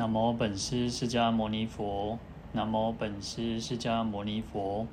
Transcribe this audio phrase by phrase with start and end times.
[0.00, 2.18] 南无本师释迦牟尼佛，
[2.52, 4.86] 南无本师释迦牟尼佛，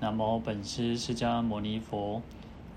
[0.00, 2.22] 南无本师释迦牟尼佛。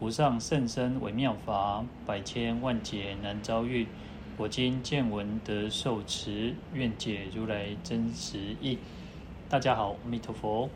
[0.02, 3.88] 无上甚深微妙法，百千万劫难遭遇。
[4.36, 8.80] 我今见闻得受持，愿解如来真实义。
[9.48, 10.70] 大家好，阿弥陀佛。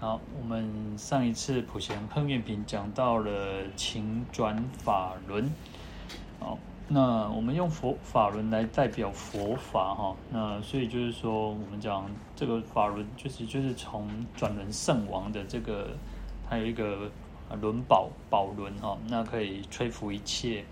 [0.00, 5.50] 好，我们上一次普贤行愿品讲到了请转法轮，
[6.38, 6.58] 好，
[6.90, 15.90] 那我们用佛法轮来代表佛法哈，那所以就是说，我们讲这个法轮就是就是从转轮圣王的这个，
[16.48, 17.10] 还有一个
[17.60, 20.64] 轮宝宝轮哈，那可以吹拂一切，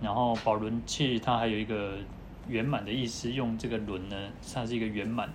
[0.00, 1.94] 然后宝轮器它还有一个
[2.46, 4.16] 圆满的意思，用这个轮呢，
[4.54, 5.28] 它是一个圆满。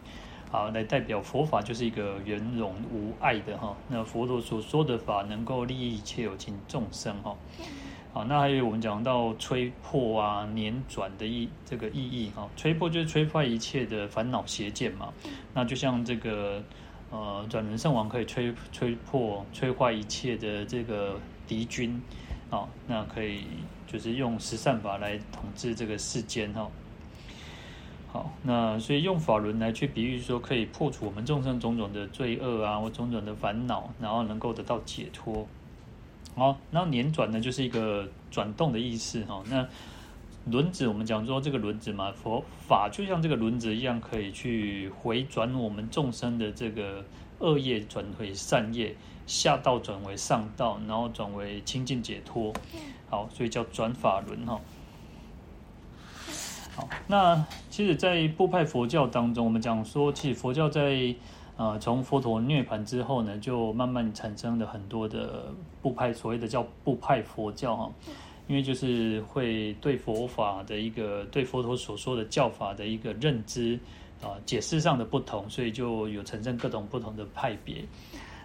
[0.50, 3.76] 好，来代表佛法就是一个圆融无碍的哈。
[3.90, 7.36] 那佛陀所说的法能够利益一切有情众生哈。
[8.13, 12.48] 好，那还有我们讲到吹破啊、捻转的意这个意义哈。
[12.55, 15.11] 吹破就是吹坏一切的烦恼邪见嘛。
[15.52, 16.61] 那就像这个
[17.09, 22.00] 呃转轮圣王可以摧摧破、吹坏一切的这个敌军
[22.52, 23.45] 啊，那可以
[23.88, 26.69] 就是用十善法来统治这个世间哈。
[28.11, 35.47] 好，那所以用法轮来去比喻说，可以破除我们众生种种的罪恶啊，或种种的烦恼，然后能够得到解脱。
[36.36, 39.44] 好，然后年转呢，就是一个转动的意思哈。
[39.50, 39.67] 那
[40.52, 47.06] 轮子，我们讲说这个轮子嘛，佛法就像这个轮子一样，可以去回转我们众生的这个
[47.40, 52.52] 恶业转回善业，下道转为上道，然后转为清净解脱。
[53.09, 54.59] 好，所以叫转法轮哈。
[56.75, 61.16] 好，那其实，在部派佛教当中，我们讲说，其实佛教在
[61.64, 65.45] 呃从佛陀涅槃之后呢，就慢慢产生了很多的
[65.81, 67.89] 部派，所谓的叫部派佛教哈，
[68.47, 73.80] 因为就是会对佛法的一个对佛陀所说的教法的一个认知
[74.22, 77.85] 啊解释上的不同，所以就有产生各种不同的派别。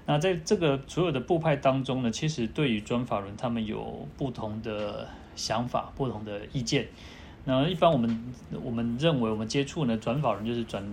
[0.06, 6.86] 那在这个所有的部派当中呢，其实对于转法轮，他们有不同的想法，不同的意见。
[7.44, 10.84] 那一般我们我们认为我们接触呢，转法轮就是转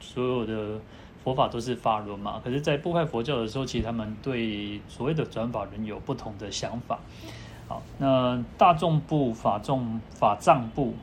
[0.00, 0.80] 所有的
[1.22, 2.40] 佛法都是法轮嘛。
[2.42, 6.98] 可是，在部派佛教的时候，其实他们对所谓的转法轮有不同的想法。
[7.68, 10.94] 好，那大众部、法众、法藏部、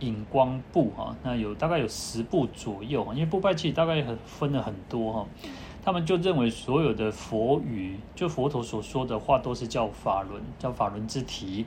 [0.00, 3.06] 引光部哈，那有大概有十部左右。
[3.12, 5.26] 因为部派其实大概很分了很多哈，
[5.84, 11.64] 他们就认为所有的佛语，就佛陀所说的话，都是叫法轮，叫法轮之体。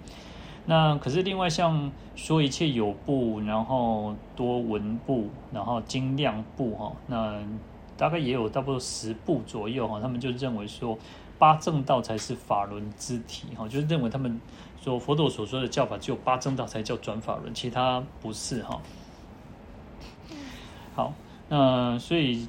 [0.65, 7.37] 那可是另外像说一切有部，然后多闻部，然后精量部哈，那
[7.97, 9.99] 大概也有差不多十部左右哈。
[9.99, 10.97] 他们就认为说
[11.37, 14.39] 八正道才是法轮之体哈，就是认为他们
[14.81, 18.81] 说佛陀所说的教法只有八正道才叫转法轮，其他不是哈。
[20.95, 21.13] 好，
[21.49, 22.47] 那所以。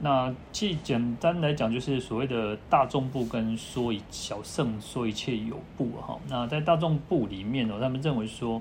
[0.00, 6.18] 那既简单来讲，就是所谓的大众部跟说一小圣说一切有部哈。
[6.28, 8.60] 那在大众部里面哦，他们认为说，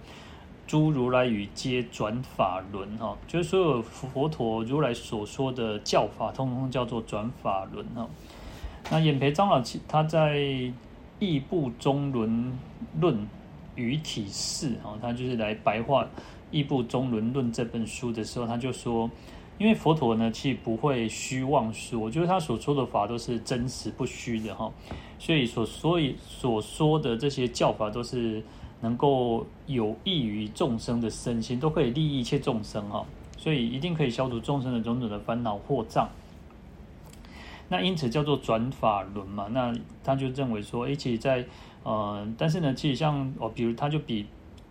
[0.65, 8.07] 诸如来语皆转法轮哈，就是所有佛陀如来所说的教法，通通叫做转法轮哈。
[8.89, 10.37] 那演培长老他在
[11.19, 12.57] 《义部中轮
[12.99, 13.27] 论
[13.75, 16.03] 语体释哈，他就是来白话
[16.51, 19.09] 《义部中轮论》这本书的时候，他就说。
[19.59, 24.69] 因为佛陀呢，其不会虚妄说，我觉得他所说的法都是真实不虚的哈，
[25.19, 28.43] 所以所所以所说的这些教法都是
[28.83, 33.03] 能够有益于众生的身心，都可以利益一切众生哈，
[33.37, 36.07] 所以一定可以消除众生的种种的烦恼惑障。
[37.69, 39.73] 那因此叫做转法轮嘛，那
[40.03, 41.43] 他就认为说，诶，其实在
[41.83, 44.27] 呃，但是呢，其实像哦，比如他就比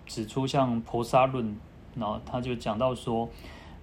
[0.06, 1.56] 指出像婆沙论，
[1.97, 3.29] 然后他就讲到说。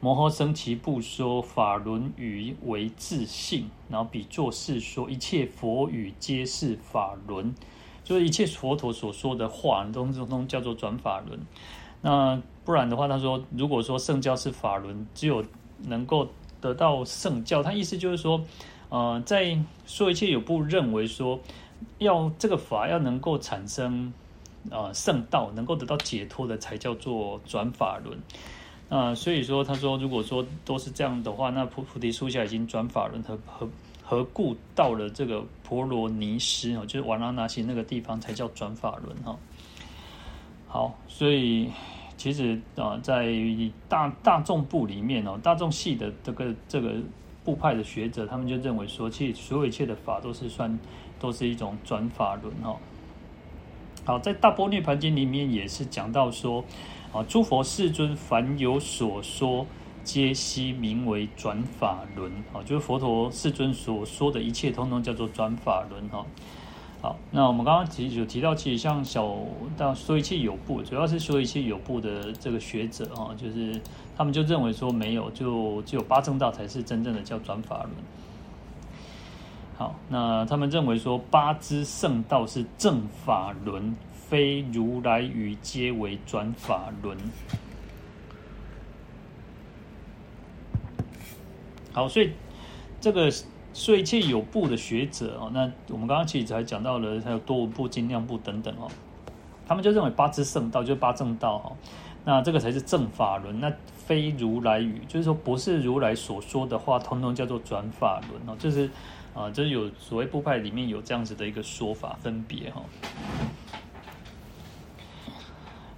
[0.02, 7.54] 摩诃僧只部说法轮语为自性，然后比作是说一切佛语皆是法轮，
[8.09, 11.40] 就是一切佛陀所说的话，都都都叫做转法轮。
[12.01, 15.45] 那不然的话，他说如果说圣教是法轮，只有
[15.86, 16.28] 能够
[16.60, 18.44] 得到圣教，他意思就是说，
[18.89, 19.56] 呃，在
[19.86, 21.39] 说一切有部认为说，
[22.00, 24.12] 要这个法要能够产生
[24.72, 28.18] 呃圣道，能够得到解脱的，才叫做转法轮。
[28.89, 33.69] 啊，所以说，他说，如果说都是这样的话，那菩菩提树下已经转法轮，何何
[34.10, 39.38] 何故到了这个婆罗尼施哦，就是瓦拉纳西那个地方才叫转法轮哈。
[40.68, 41.70] 好，所以
[42.18, 43.32] 其实啊，在
[43.88, 46.96] 大大众部里面哦，大众系的这个这个
[47.44, 50.80] 部派的学者，他们就认为说，其实所有一切的法都是算
[51.20, 52.76] 都是一种转法轮哈。
[54.06, 56.66] 好，在大般涅盘经里面也是讲到说，
[57.14, 59.68] 啊，诸佛世尊凡有所说，
[60.10, 62.32] 皆悉名为转法轮。
[62.52, 66.10] 啊，就是佛陀世尊所说的一切，通通叫做转法轮。
[66.10, 66.26] 哈，
[67.00, 69.38] 好，那我们刚刚其实有提到，其实像小
[69.78, 73.80] 到说一切有部，主要是说一切有部的这个学者，哈，就是
[74.18, 77.92] 他们就认为说没有，就只有八正道才是真正的叫转法轮。
[79.78, 87.16] 好，那他们认为说八支圣道是正法轮，非如来语皆为转法轮。
[91.91, 92.31] 好，所以
[93.01, 93.31] 这个
[93.74, 98.88] 说一切有部的学者哦，那我们刚刚其实还讲到了，还有多闻部、精量部等等哦，
[99.68, 101.77] 他们就认为八支圣道就是八正道哦，
[102.25, 108.89] 那这个才是正法轮，那非如来语，就是说不是如来所说的话，通通叫做转法轮哦，就是。
[109.31, 112.81] 啊，就是有所谓部派里面有这样子的一个说法分别哈。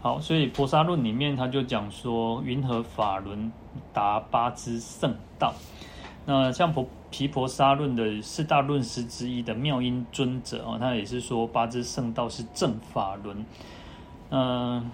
[0.02, 3.52] 好，所以婆沙论里面他就讲说，云何法轮
[3.94, 5.54] 达八支圣道？
[6.26, 13.46] 那像婆毗婆沙论的四大论师之一的妙音尊者啊，他也是说八支圣道是正法轮。
[14.32, 14.90] 嗯，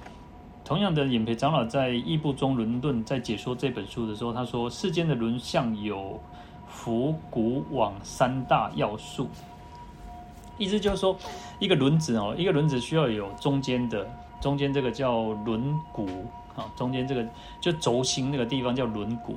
[0.66, 6.20] 同样的，演培长老在《异部中轮论》在解说这本书的时候，他说世间的轮相有。
[6.70, 9.30] 伏鼓网三大要素，
[10.58, 11.18] 意思就是说，
[11.60, 14.06] 一个轮子哦，一个轮子需要有中间的，
[14.42, 16.08] 中间这个叫轮毂
[16.56, 17.26] 啊，中间这个
[17.60, 19.36] 就轴心那个地方叫轮毂，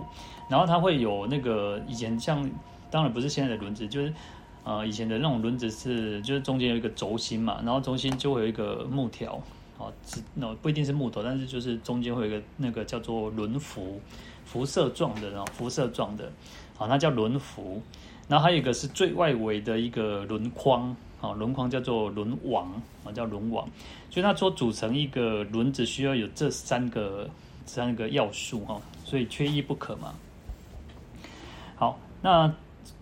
[0.48, 2.48] 然后它会有那个以前像，
[2.90, 4.12] 当然不是现在的轮子，就是
[4.64, 9.40] 呃以前的那种轮子是，就是中间有一个轴心嘛，然后中心就会有一个木条
[9.78, 9.86] 啊，
[10.34, 14.00] 那不一定是木头，但是就是中间会有一个那个叫做轮辐，
[14.44, 16.30] 辐射状的，然后辐射状的。
[16.78, 17.82] 啊，那叫轮辐，
[18.26, 22.72] 然后还有一个是最外围的一个轮框，啊，轮框叫做轮网，
[23.04, 23.68] 啊，叫轮网，
[24.08, 27.28] 所以它说组成一个轮子需要有这三个
[27.66, 30.14] 三个要素，哈，所以缺一不可嘛。
[31.76, 32.52] 好，那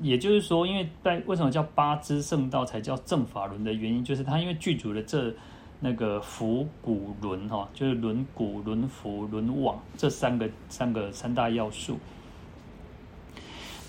[0.01, 5.33] 也就是说，因为在为什么叫八支圣道才叫正法轮的原因，就是它因为具足了这
[5.81, 11.99] 那个伏鼓轮，哈，就是轮鼓、轮辐、轮网这三个三个三大要素。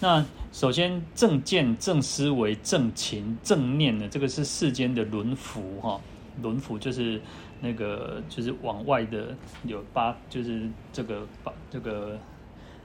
[0.02, 6.00] 那首先正见、正思维、正勤、正念呢，这个是世间的轮辐哈，
[6.42, 7.22] 轮辐就是
[7.60, 9.36] 那个就是往外的
[9.66, 12.18] 有八，就是这个把这个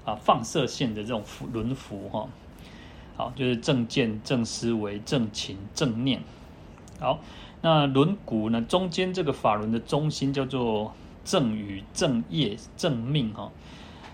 [0.05, 1.23] 啊放射线的这种
[1.53, 2.29] 轮辐哈。
[3.17, 6.21] 好，就是正见、正思维、正勤、正念。
[6.99, 7.21] 好，
[7.63, 10.93] 那轮毂呢，中间这个法轮的中心叫做
[11.25, 13.53] 正语、正业、正命哈。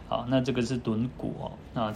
[0.06, 1.94] 好，那这个是轮毂哦，那。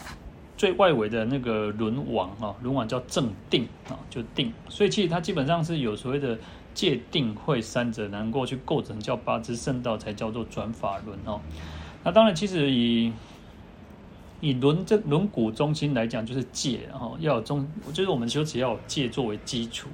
[0.56, 4.52] 最外围的那个轮网啊，轮网叫正定啊，就定。
[4.68, 6.38] 所以其实它基本上是有所谓的
[6.72, 11.40] 戒定慧三者能够去构成叫八支圣道，才叫做转法轮哦。
[12.04, 13.12] 那当然，其实以
[14.40, 19.88] 以轮这轮鼓中心来讲，就是戒哦，要有中，就是我们修持要有戒作为基础。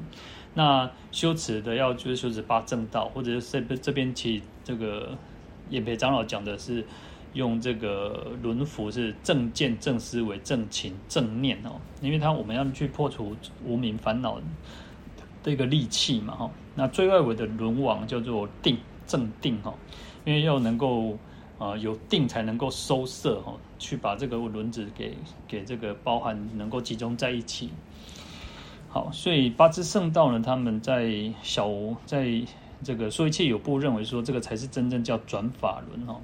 [0.52, 5.16] 那修持的要就是修持八正道，或者是这这边其实这个
[5.70, 6.84] 演培长老讲的是。
[7.32, 14.40] 用这个轮辐是正见、正思维、正情、正念哦，因为它我们要去破除无明烦恼
[15.42, 16.50] 的一个利器嘛哈。
[16.74, 19.74] 那最外围的轮王叫做定、正定哈，
[20.24, 21.18] 因为要能够
[21.58, 27.70] 啊有定才能够收摄哈，去把这个轮子给给这个包含能够集中在一起。
[28.88, 31.70] 好，所以八支圣道呢，他们在小
[32.04, 32.42] 在
[32.82, 36.20] 这个说一切有部认为说这个才是真正叫转法轮哈。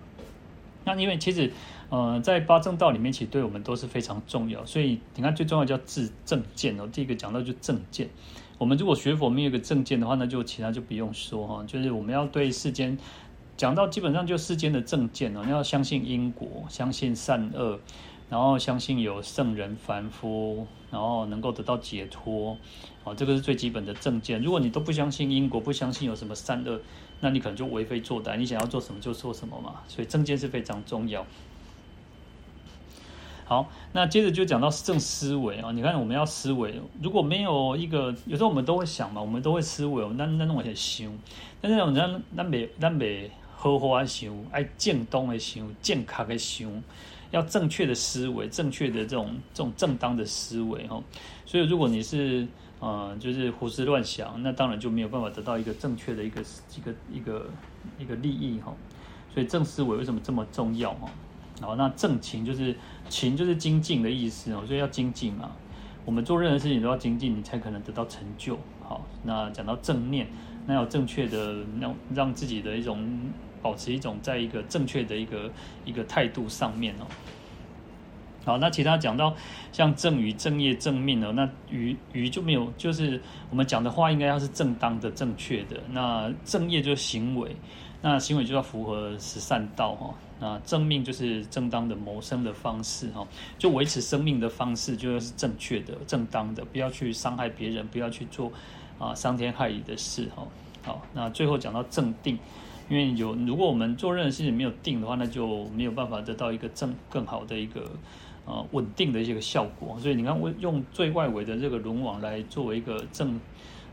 [0.87, 1.53] 那因为其实，
[1.91, 4.65] 呃，在八正道里面，其实对我们都是非常重要。
[4.65, 6.89] 所以你看，最重要叫自正见哦。
[6.93, 8.09] 第一个讲到就正见。
[8.57, 11.65] 我们如果学佛没有一个正见的话，那就其他就不用说哈。
[11.67, 12.97] 就是我们要对世间
[13.57, 17.81] 讲到基本上就世间的正见哦，你要相信因果，相信善恶，
[18.31, 22.57] 然后相信有圣人凡夫，然后能够得到解脱。
[23.03, 24.41] 哦，这个是最基本的正见。
[24.41, 26.81] 如果你都不相信因果，不相信有什么善恶。
[27.21, 31.27] 那你可能就为非作歹，你想要做什么就做什么嘛，所以正见是非常重要。
[33.47, 41.11] 好，那接着就讲到正思维啊，你看我们要思维，如果没有一个，有时候我们都会想嘛，我们都会思维，那那弄些想，
[41.61, 46.71] 但是我们咱咱别咱别好好的想，爱正当的想，健康的想，
[47.31, 51.03] 要正确的思维，正确的这种这种正当的思维哈。
[51.47, 52.47] 所以如果你是。
[52.79, 56.41] 啊、就是胡思乱想，那当然就没有办法得到一个正确的一个
[56.77, 57.47] 一个一个
[57.99, 58.75] 一个利益哈。
[59.33, 61.11] 所以正思维为什么这么重要哈？
[61.61, 62.77] 好，那正勤就是
[63.09, 65.51] 勤就是精进的意思哦，所以要精进嘛。
[66.05, 68.59] 我们做任何事情都要精进，你才可能得到成就。
[68.83, 70.29] 好，那讲到正念，
[70.67, 73.05] 那要正确的让让自己的一种
[73.61, 75.51] 保持一种在一个正确的一个
[75.85, 77.07] 一个态度上面哦。
[78.47, 79.35] 好，那其他讲到
[79.73, 81.33] 像正语、正业、正命哦？
[81.35, 85.77] 那语语就没有，就是我们讲的话应该要是正当的、正确的。
[85.91, 87.57] 那正业就是行为，
[88.01, 90.15] 那行为就要符合十善道哈。
[90.39, 93.27] 那正命就是正当的谋生的方式哈，
[93.59, 98.53] 就维持生命的方式就要是正确的、正当的，不要去伤害别人，不要去做
[98.97, 100.47] 啊伤天害理的事哈。
[100.85, 102.39] 好，那最后讲到正定，
[102.89, 107.91] 因为有如果我们做任何事情没有定的话，那就没有办法得到一个正更好的一个。
[108.47, 113.41] 呃，稳定的一些个效果，所以你看，我用最外围的这个轮网来作为一个正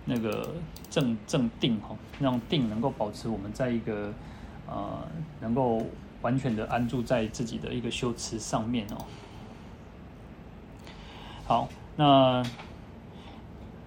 [0.05, 0.53] 那个
[0.89, 4.13] 正正定哈，让定能够保持我们在一个
[4.67, 5.07] 呃，
[5.41, 5.81] 能够
[6.21, 9.05] 完全的安住在自己的一个修持上面哦。
[11.45, 12.43] 好，那。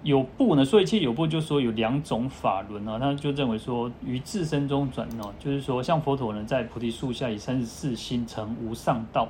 [0.03, 9.27] 有部呢，说一切有部，就说有两种法轮啊，他就认为说于自身中转哦，就是说像佛陀呢，在菩提树下以三十四心成无上道，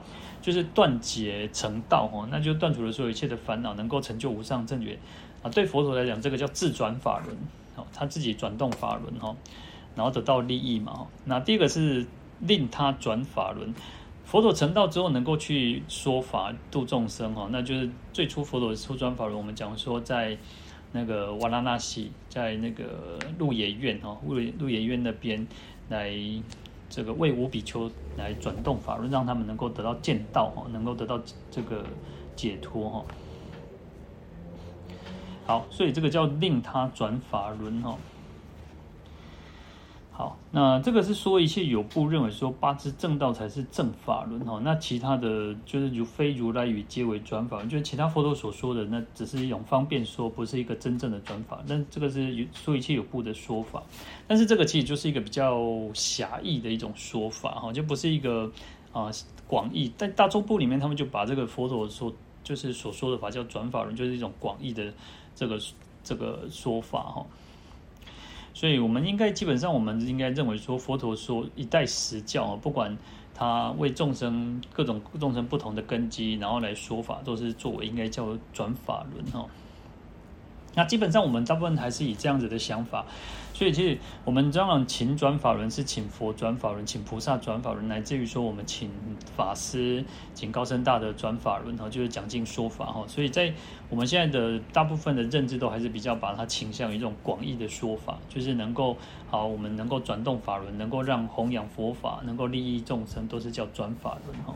[0.47, 4.97] 就是断解成道哦，那就断除了所有一切的烦恼，能够成就无上正觉
[5.43, 5.49] 啊。
[5.49, 7.35] 对佛陀来讲，这个叫自转法轮
[7.75, 9.35] 哦，他自己转动法轮哈，
[9.93, 11.05] 然后得到利益嘛。
[11.25, 12.05] 那第一个是
[12.39, 13.75] 令他转法轮，
[14.23, 20.37] 佛陀成道之后能够去说法度众生哈，那就是最初佛陀的初转法轮，我们讲说在。
[20.93, 25.45] 那个瓦拉纳西在那个鹿野苑哈，鹿鹿野苑那边
[25.89, 26.09] 来
[26.89, 31.19] 这个为五比丘来转动法轮，让他们能够得到见道哈，能够得到
[31.51, 31.85] 这个
[32.35, 33.05] 解脱哈。
[35.45, 37.97] 好，所以这个叫令他转法轮哈。
[40.17, 51.61] 好，那这个是说一切有部认为说八支正道才是正法轮哈，那其他的就是如非如来语皆为转法轮，就是其他佛陀所说的那只是一种方便说，不是一个真正的转法。
[51.67, 53.83] 那这个是说一切有部的说法，
[54.25, 58.51] 但是这个其实就是一个比较狭义的一种说法哈，就不是一个
[58.91, 59.11] 啊
[59.45, 59.93] 广义。
[59.97, 62.11] 在大众部里面，他们就把这个佛陀说
[62.43, 64.91] 就是所说的法叫转法轮，就是一种广义的
[65.35, 65.59] 这个
[66.03, 67.23] 这个说法哈。
[68.57, 72.97] 所以，我们应该基本上，我们应该认为说，佛陀说一代实教啊，不管
[73.35, 79.45] 他为众生各种众生不同的根基，然后来说法，都是作为应该叫转法轮哈。
[80.73, 83.05] 那基本上，我们大部分还是以这样子的想法。
[83.57, 88.87] 所以，其实我们这样请转法轮是请佛转法轮，请菩萨转法轮，乃至于说我们请
[89.35, 93.03] 法师、请高僧大德转法轮哈，就是讲经说法哈。
[93.07, 93.51] 所以在
[93.89, 98.95] 我们现在的大部分的认知都还是比较把它倾向于一种广义的说法，就是能够
[99.27, 104.53] 好，我们能够转动法轮，能够让弘扬佛法，能够利益众生，都是叫转法轮哈。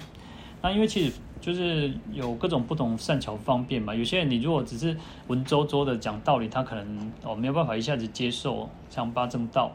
[0.62, 4.96] 那因为其实就是有各种不同善巧方便嘛，有些人你如果只是
[5.28, 9.72] 文绉绉的讲道理，他可能哦没有办法一下子接受，像八正道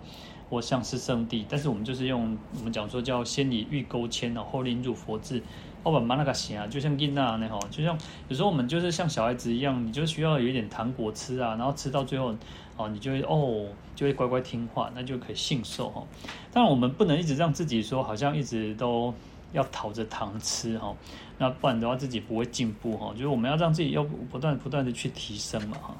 [0.48, 5.42] 或像是圣谛，但是我们就是用我们讲说叫先以欲钩牵然，后令入佛智，
[5.82, 12.32] 后把马那个行啊，就像印那那吼，就像有时候我们就是像小孩子一样，你就需要有一点糖果吃啊，然后吃到最后
[12.76, 16.04] 哦，你就会哦就会乖乖听话，那就可以信受哈。
[16.52, 19.12] 当然我们不能一直让自己说好像一直都。
[19.52, 20.92] 要讨着糖吃哈，
[21.38, 23.12] 那不然的话自己不会进步哈。
[23.12, 25.94] 就是我们要让自己要不断不断的去提升嘛哈。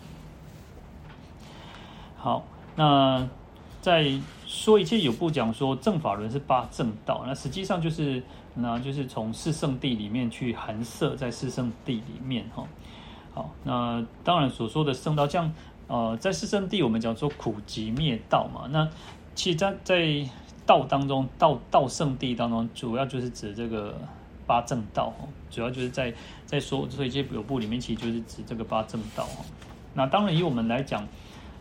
[2.17, 3.29] 好，那
[3.81, 8.23] 在说一切有部讲说正法轮是八正道，那实际上就是
[8.55, 12.67] 那就是从四圣地里面去含摄在四圣地里面哈。
[13.35, 15.53] 好，那当然所说的圣道，像
[15.87, 18.89] 呃在四圣地我们讲说苦集灭道嘛，那
[19.35, 20.29] 其实在在。
[20.67, 23.97] 道当中，道道圣地当中，主要就是指这个
[24.47, 25.13] 八正道，
[25.51, 29.29] 主要就是在在说说一切有部里面，其实就是指这个八正道。
[29.95, 31.07] 那当然，以我们来讲，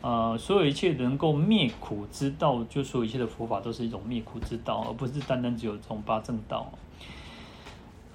[0.02, 6.72] 呃，所有一切能够灭苦之道，就所有一切的佛法都是一种灭苦之道，而不是单单只有这种八正道。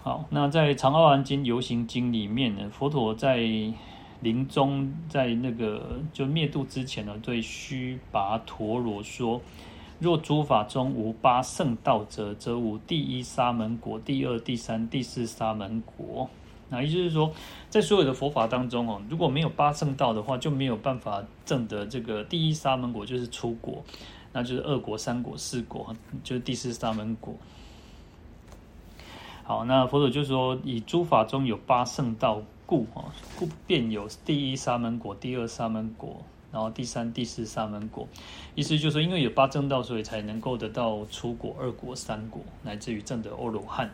[0.02, 3.36] 好，那在《长阿含经》《游行经》里面呢，佛陀在
[4.20, 9.40] 临终在那个就灭度之前呢，对须跋陀罗说。
[10.00, 16.28] 若诸法中无八圣道者，则无第一沙门果、第二、第三、第四沙门果。
[16.70, 17.30] 那也就是说，
[17.68, 23.84] 在所有的佛法当中哦，如果没有八圣道的话，就没有办法证得这个第一沙门果，就是出果，
[24.32, 27.34] 那就是二果、三果、四果，就是第四沙门果。
[29.42, 33.04] 好，那佛祖就说，以诸法中有八圣道故，哈，
[33.36, 36.22] 故便有第一沙门果、第二沙门果。
[36.52, 38.08] 然后第三、第四沙门果，
[38.54, 43.90] 意思就是说，因为有八正道，所以才能够得到初果、二果、三果，乃至于证得阿罗汉。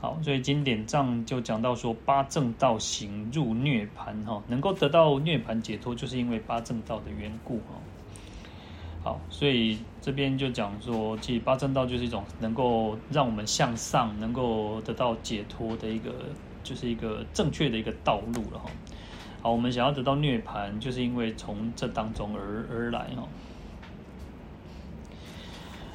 [0.00, 7.74] 好，所以经典上就讲到说，八正道行入涅盘，哈，能够得到涅盘解脱，就是因为八正道的缘故，哈。
[9.02, 16.12] 好，所以这边就讲说，其实八正道就是一种能够让我们向上，能够得到解脱的一个，
[16.62, 18.70] 就是一个正确的一个道路了哈。
[19.50, 23.28] 我们想要得到涅槃，就是因为从这当中而而来哈。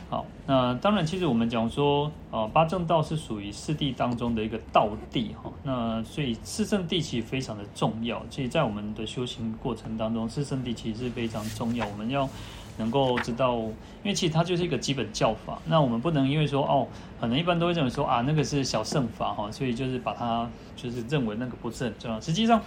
[0.09, 5.51] 好，那当然，其实我们讲说，啊，八正道是属于四谛当中的一个道地哈。
[5.63, 8.23] 那所以四圣地其实非常的重要。
[8.29, 11.87] 其实，在我们的修行过程当中，四圣地其实是非常重要。
[11.87, 12.29] 我们要
[12.77, 15.57] 能够知道，因为其实它就是一个基本教法。
[15.65, 16.87] 那我们不能因为说，哦，
[17.19, 22.21] 可能一般都会认为说，啊，那个是小圣法哈，所以就是把它就是认为那个不是很重要。
[22.21, 22.61] 实际上，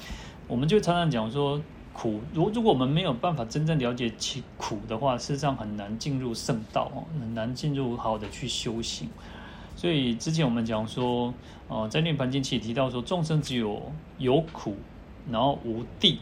[0.48, 1.60] 我们就常常讲说。
[1.98, 9.08] 苦，如如果我们没有办法真正了解其苦的话，事实上很难进入圣道哦，很难进入好的去修行。
[9.76, 11.32] 所以之前我们讲说，
[11.68, 13.80] 哦，在《涅槃经》其实提到说，众生只有
[14.18, 14.76] 有苦，
[15.30, 16.18] 然后无地，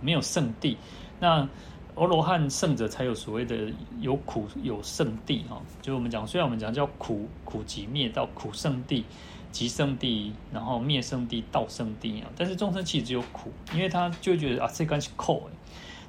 [0.00, 0.78] 没有圣地。
[1.20, 1.46] 那
[1.94, 3.70] 阿罗汉圣者才有所谓的
[4.00, 5.60] 有苦有圣地哈。
[5.82, 9.04] 就我们讲，虽然我们讲叫苦苦集灭道苦圣地。
[9.50, 15.56] 极圣地，然后灭圣地、道圣地啊，但是众生其实只有苦，因为他就觉得啊，这关系扣哎。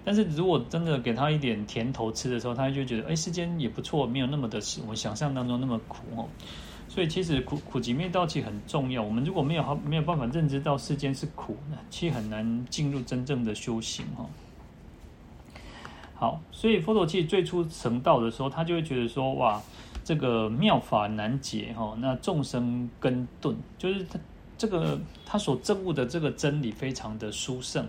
[0.06, 6.28] 但是如果真的给他一点甜头吃的时候，他就觉得哎，世间也不错，没有那么的我想象当中那么苦哦。
[6.88, 9.02] 所以其实苦苦集灭道其实很重要。
[9.04, 14.26] 我们如果没有好没有办法认知到世间是苦呢，其实很难进入真正的修行哈。
[16.16, 19.62] 好，所以佛陀其实最初成道的时候，他就会觉得说哇。
[20.10, 24.20] 这个妙法难解哈，那众生根顿，就是他
[24.58, 27.88] 这个他所证悟的这个真理非常的殊胜。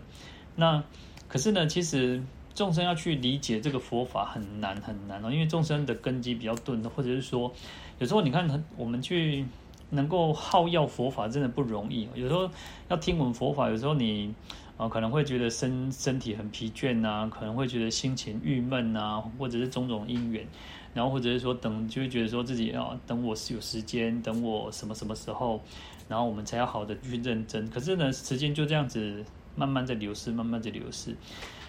[0.54, 0.84] 那
[1.28, 2.22] 可是呢，其实
[2.54, 7.50] 众生要去理解这个佛法很难很难哦，因为众生的根基比较钝，或者是说，
[7.98, 9.46] 有时候你看我们去
[9.88, 12.06] 能够好要佛法真的不容易。
[12.14, 12.50] 有时候
[12.90, 14.34] 要听闻佛法，有时候你
[14.76, 20.46] 啊可能会觉得身身体很疲倦呐，可能会觉得心情郁闷呐，或者是种种因缘。
[20.92, 25.60] 然后或者是说等，就会觉得说自己啊等我是有时间，等我什么什么时候，
[26.08, 27.68] 然后我们才要好的去认真。
[27.70, 31.14] 可是呢，时间就这样子慢慢在流失，慢慢在流失。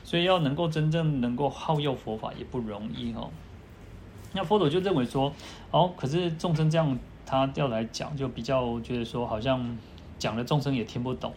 [0.04, 3.30] 所以要能够真正能够好要佛法也不容易哦。
[4.34, 5.32] 那佛陀就认为说，
[5.70, 9.78] 哦，可是众生这样他要来讲，就比较觉得说好像
[10.18, 11.34] 讲了众生也听不懂。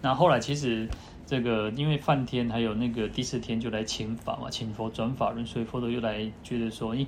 [0.00, 0.88] 那后来其实。
[1.32, 7.06] 这个因为梵天还有那个第四天就来请法嘛，请佛转法轮，所以佛陀又来觉得说，咦，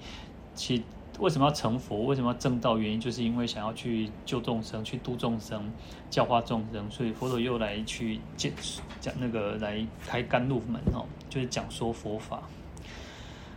[0.55, 0.83] 其
[1.19, 2.07] 为什么要成佛？
[2.07, 2.79] 为什么要证道？
[2.79, 5.71] 原因就是因为想要去救众生，去度众生，
[6.09, 8.51] 教化众生，所以佛陀又来去讲
[8.99, 12.43] 讲那个来开甘露门哦，就是讲说佛法。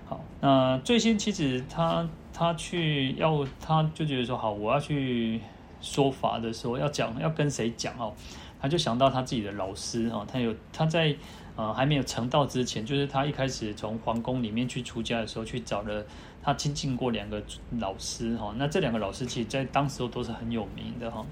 [0.06, 5.40] 好，那最先其实他他去要他就觉得说，好，我要去
[5.80, 8.14] 说法的时候要讲要跟谁讲哦？
[8.60, 11.16] 他就想到他自己的老师哈，他有他在
[11.56, 16.04] 呃还没有成道之前，就是他一开始从皇宫里面去出家的时候，去找了
[16.42, 17.42] 他亲近过两个
[17.80, 18.54] 老师哈。
[18.58, 21.26] 那这两个老师其实在当时候都是很有名的哈。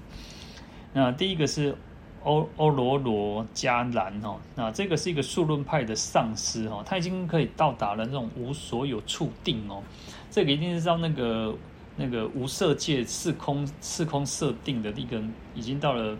[0.92, 1.76] 那第一个是
[2.22, 9.82] 欧欧罗罗迦兰哈，那这个是一个数论派的上师哈，他已经可以到达了那种无所有处定哦。
[10.30, 11.54] 这个一定是到那个
[11.96, 15.20] 那个无色界四空四空设定的一个，
[15.54, 16.16] 已经到了。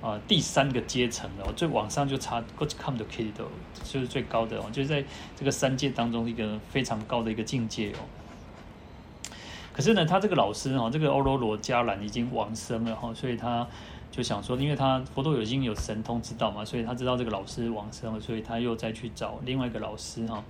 [0.00, 3.30] 啊，第三个阶层了，最往上就差 God come to kill
[3.84, 5.04] 就是最高的哦，就是在
[5.36, 7.98] 这个三界当中一个非常高的一个境界哦。
[9.72, 13.66] 可是呢，他这个老师哈，这个欧罗罗迦兰已经往生了哈，所以他
[14.10, 20.42] 就想说，因为他佛陀已经有神通知道嘛，所以他知道这个老师往生了，所以他又再去找另外一个老师哈。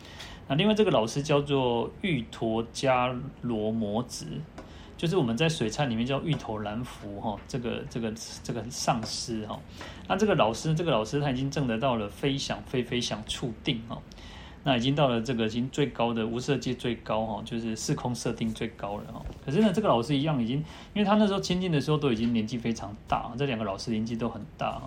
[0.48, 4.26] 那另外这个老师叫做玉陀迦罗摩子。
[5.00, 8.12] 就是我们在水忏里面叫芋头蓝福哈，这个这个
[8.44, 9.58] 这个上师哈，
[10.06, 13.98] 那这个老师这个老师他已经证得到了非想非非想处定哈，
[14.62, 19.24] 那已经到了这个已经最高的无色界最高哈，就是四空设定最高了哈。
[19.42, 20.58] 可是呢，这个老师一样已经，
[20.92, 24.82] 因为他那时候亲近的时候都已经年纪非常大，这两个老师年纪都很大，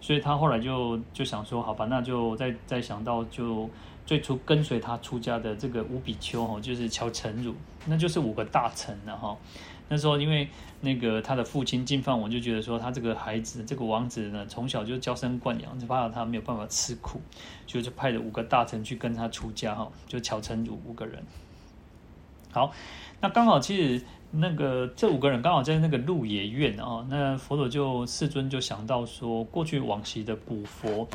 [0.00, 3.68] 所以他后来就就想说，好吧，那就再再想到就。
[4.04, 7.54] 最初跟随他出家的这个五比丘哈，就是乔成儒，
[7.86, 9.36] 那就是五个大臣了哈。
[9.88, 10.48] 那时候因为
[10.80, 17.20] 那个他的父亲净饭王就觉得说，他这个孩子这个王子呢，从小就娇生惯养，就怕他没有办法吃苦，
[17.66, 21.22] 就就派了五个大臣去跟他出家哈，就乔成儒五个人。
[22.50, 22.72] 好，
[23.20, 31.06] 那刚好其实那个这五个人刚好在那个鹿野苑啊，那佛陀就世尊就想到说，过去往昔的古佛。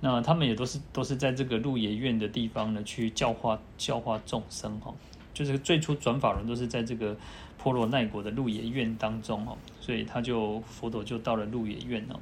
[0.00, 4.94] 那他们也都是都是在这个鹿野苑的地方呢，去教化教化众生哈，
[5.34, 7.16] 就是最初转法轮都是在这个
[7.58, 12.18] 婆罗奈国的鹿野苑当中哦，所以他就佛陀就到了鹿野苑哦。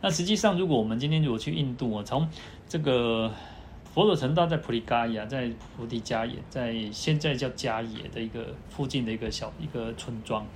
[0.00, 2.28] 那实际上，如果我们今天如果去印度啊，从
[2.68, 3.30] 这个
[3.92, 10.46] 佛陀成道在菩提伽耶，在菩提迦耶，在现在叫迦耶的一个附近的一个小一个村庄。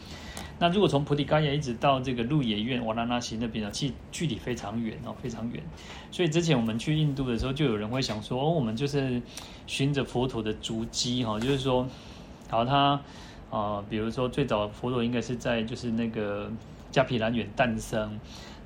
[0.60, 5.60] 那如果从菩提伽耶一直到这个鹿野苑瓦拉纳西那边呢，其距离非常远哦，非常远。
[6.12, 9.20] 所以之前我们去印度的时候，就有人会想说，哦，我们就是
[9.66, 11.84] 循着佛陀的足迹哈，就是说，
[12.48, 13.00] 好他
[13.50, 16.48] 啊，比如说最早佛陀应该是在就是那个
[16.92, 18.20] 迦毗兰园诞生。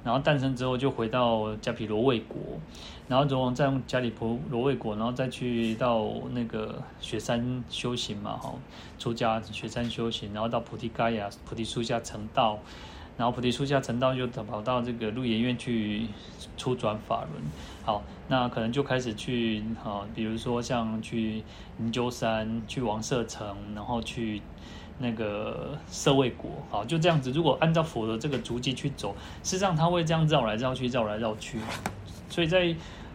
[0.08, 2.38] 然后诞生之后就回到迦毗罗卫国，
[3.08, 4.10] 然后之后再用迦毗
[4.48, 8.54] 罗卫国，然后再去到那个雪山修行嘛，哈，
[8.98, 12.58] 出家雪山修行，然后到菩提伽耶菩提树下成道，
[13.18, 16.06] 然后菩提树下成道就跑到这个鹿野苑去
[16.56, 17.42] 初转法轮，
[17.84, 21.44] 好，那可能就开始去啊，比如说像去
[21.76, 24.40] 灵鹫山、去王舍城，然后去。
[24.98, 27.30] 那个社会国，好，就这样子。
[27.30, 31.58] 如果按照佛的这个足迹去走，事实上他会这样绕来绕去，绕来绕去。
[32.28, 32.68] 所以在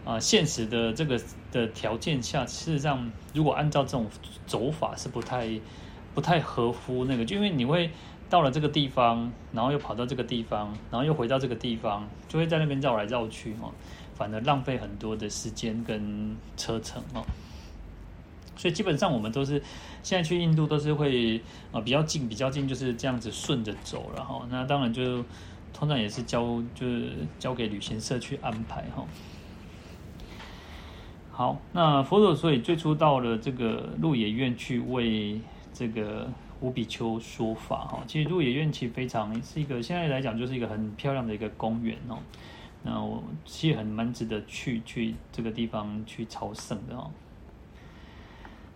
[0.04, 1.20] 啊、呃、现实的这个
[1.52, 4.06] 的条件下，事实上如果按照这种
[4.46, 5.48] 走法是不太
[6.14, 7.90] 不太合乎那个，就因为你会
[8.30, 13.70] 到了这个地方，然后又跑到这个地方，然后又回到这个地方，就会在那边绕来绕去哦，
[14.14, 17.24] 反而浪费很多的时间跟车程哦。
[18.56, 19.62] 所以基本上我们都是
[20.02, 21.40] 现在去印度都是会
[21.72, 24.46] 啊比较近比较近，就是这样子顺着走了哈。
[24.50, 25.24] 那当然就
[25.72, 29.04] 通常也是交就是交给旅行社去安排哈。
[31.32, 35.40] 好，那佛陀所以最初到了这个鹿野苑去为
[35.72, 38.04] 这个五比丘说法哈。
[38.06, 42.18] 其实鹿野苑其实非常是一个现在来讲就是一个很漂亮的一个公园哦。
[42.84, 47.10] 那我其实很蛮值得去去这个地方去朝圣的哦。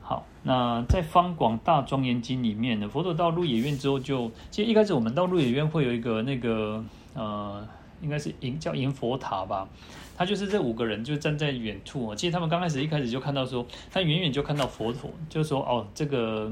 [0.09, 7.63] 好，那在《方广大庄严经》里面呢，佛陀到鹿野苑之后就，其实一开始我们到鹿野苑会有一个那个呃，
[8.01, 9.69] 应该是迎叫迎佛塔吧，
[10.17, 12.17] 他就是这五个人就站在远处哦。
[12.17, 16.51] 其实他们刚开始一开始就看到说，他远远就看到佛陀，就说哦，这个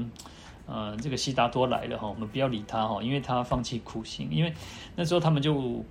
[0.67, 4.53] 呃这个悉达多来了哈，我们不要理他哈，因为他放弃苦行，因为
[4.95, 5.83] 那时候他们就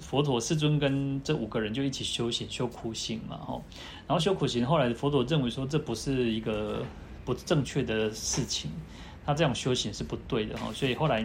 [0.00, 3.60] 佛陀世尊跟这五个人就一起修行修苦行嘛哈，
[4.06, 6.82] 然后修苦行，后来佛陀认为说这不是一个。
[7.32, 8.68] 不正确的事情，
[9.24, 11.24] 他这样修行是不对的哈，所以后来，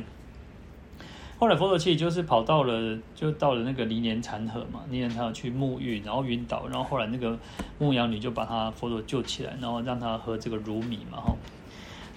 [1.39, 7.35] 后来佛陀其实就是跑到了，就到了那个尼连禅河嘛，尼连禅河去沐浴，然后晕倒，然后后来那个
[7.79, 11.35] 牧羊女就把他佛陀救起来，然后让他喝这个乳米嘛哈，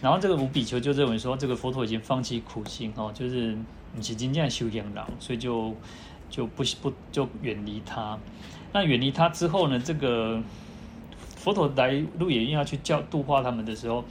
[0.03, 3.57] 然后这个五比丘就认为说，这个佛陀已经放弃苦行哈，就是
[3.95, 5.75] 你是真正修行人，所以就
[6.29, 8.19] 就不不就远离他。
[8.75, 10.43] 那远离他之后呢，这个。
[11.49, 14.05] 佛陀来鹿野苑要去教度化他们的时候，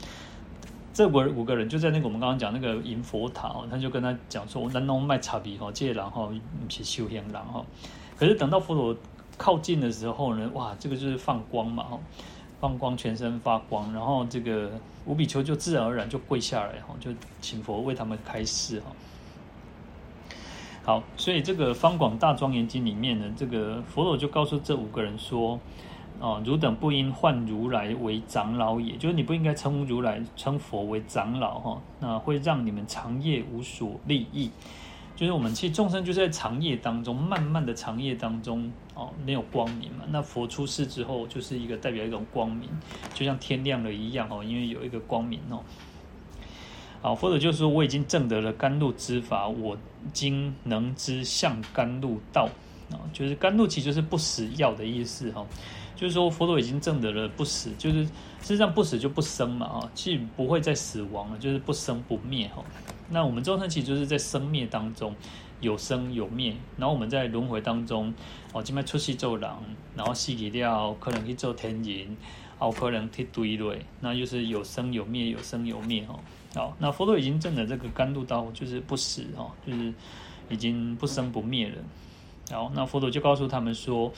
[0.91, 6.33] 这五五个人就在那个我们刚刚讲那个银佛塔，他就跟他讲说：“我南农卖茶皮哈，这些人哈不
[6.67, 7.63] 是修行然后。”
[8.17, 8.97] 可是等到佛陀
[9.37, 11.99] 靠近的时候呢，哇，这个就是放光嘛哈，
[12.59, 14.71] 放光全身发光，然后这个
[15.05, 18.85] 五比丘就自然而然就跪下来哈，就请佛为他们开示哈。
[20.83, 25.59] 好，所以这个《方广大庄严经》里面呢，这个佛陀就告诉这五个人说。
[26.19, 34.49] 哦，汝等不应唤如来为长老也，就是你不应该称如来、称佛为长老哈，那会让你们长夜无所利益。
[35.15, 40.05] 就是我们其实众生就是在长夜当中，慢慢的长夜当中哦，没有光明嘛。
[40.09, 42.69] 那佛出世之后，就是一个代表一种光明，
[43.15, 45.63] 就像天亮了一样哦，因为有一个光明哦。
[47.01, 49.75] 好，或者就是说我已经证得了甘露之法，我
[50.13, 52.47] 今能知向甘露道
[52.91, 55.43] 啊，就是甘露其实就是不死药的意思哈。
[55.97, 62.63] 就是说，佛陀已经证得了不死，就是实际上不死就不生嘛，啊，其实不会再死亡了，就是不生不灭哈。
[63.09, 65.15] 那我们众生其实就是在生灭当中
[65.59, 68.13] 有生有灭，然后我们在轮回当中，
[68.53, 69.49] 哦，今麦出世做人，
[69.95, 72.15] 然后死去掉可能去做天人，
[72.59, 76.19] 哦，可能去堆垒，那就是有生有灭，有生有灭哦。
[76.53, 79.91] 好，那佛陀已经证了这个甘露道，就是不死哈，就是
[80.49, 81.75] 已经不生不灭了。
[82.51, 84.13] 好，那佛陀就告诉他们说。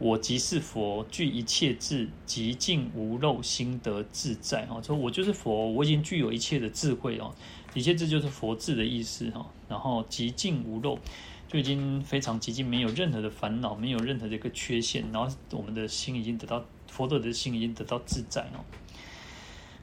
[0.00, 4.64] 我即是佛，具一切智，极尽无漏，心得自在。
[4.64, 7.34] 哈，说我就是佛，我已经具有一切的智慧哦，
[7.74, 9.46] 一切智就是佛智的意思哈。
[9.68, 10.98] 然后极尽无漏，
[11.46, 15.04] 就已经非常极尽，没有任何的烦恼，没有任何的一个缺陷。
[15.12, 18.64] 然后我们的心已经得到佛陀的心已经得到自在哦。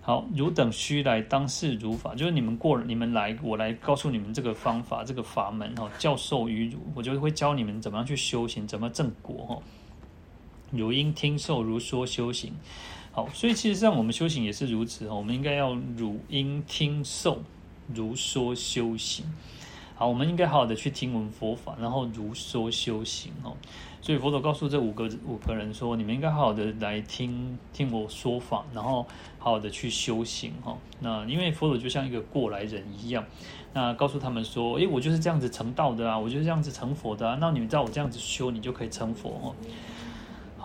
[0.02, 9.62] 好，汝等须来当是如法，就是你们过了，你们来，我来告诉你们这个方法，这个法门哈，教授于汝，我就会教你们怎么样去修行，怎么证果哈。
[10.72, 12.54] 如因听受如说修行，
[13.12, 17.42] 好，所以其实上我们修行也是如此，我们应该要如因听受
[17.94, 19.26] 如说修行，
[19.96, 23.56] 好，我们应该好好的去听闻佛法，然后如说修行哦。
[24.00, 29.06] 所以佛陀告诉这五个五个人说：“你们应该好好的来听听我说法，然后
[29.38, 30.78] 好好的去修行哈。
[31.02, 33.26] 那因为佛陀就像一个过来人一样，
[33.74, 37.38] 那告诉他们说：诶，我就是这样子成道的啊，我就是这样子成佛的啊。
[37.42, 39.56] 那你们照我这样子修，你就可以成佛哦。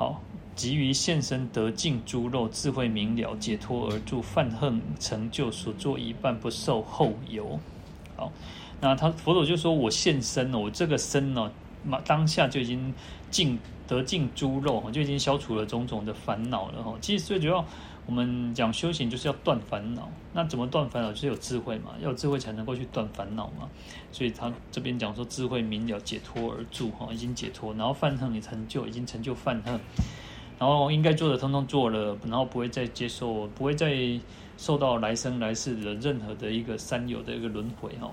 [0.02, 0.20] 好，
[0.56, 7.60] 急于现身得尽猪肉，智慧明了，解脱而住，犯恨成就，所作一半不受后由。
[8.16, 8.32] 好，
[8.80, 11.52] 那他佛陀就说：我现身了，我这个身呢，
[11.84, 12.92] 马当下就已经。
[13.30, 16.94] 尽得尽猪肉，就已经消除了种种的烦恼了哈。
[17.00, 17.64] 其实最主要，
[18.06, 20.08] 我们讲修行就是要断烦恼。
[20.32, 21.10] 那怎么断烦恼？
[21.12, 23.68] 就是有智慧嘛，要有智慧才能够去断烦恼嘛。
[24.10, 27.72] 所以他这边讲说，智慧明了，解脱而住哈，已经解脱。
[27.74, 29.78] 然后梵行也成就，已经成就梵行。
[30.58, 33.96] 然后应该做的通通做了，然后不会再接受，不会再
[34.56, 38.10] 受到来生来世的任何的一个三有的一个轮回哈。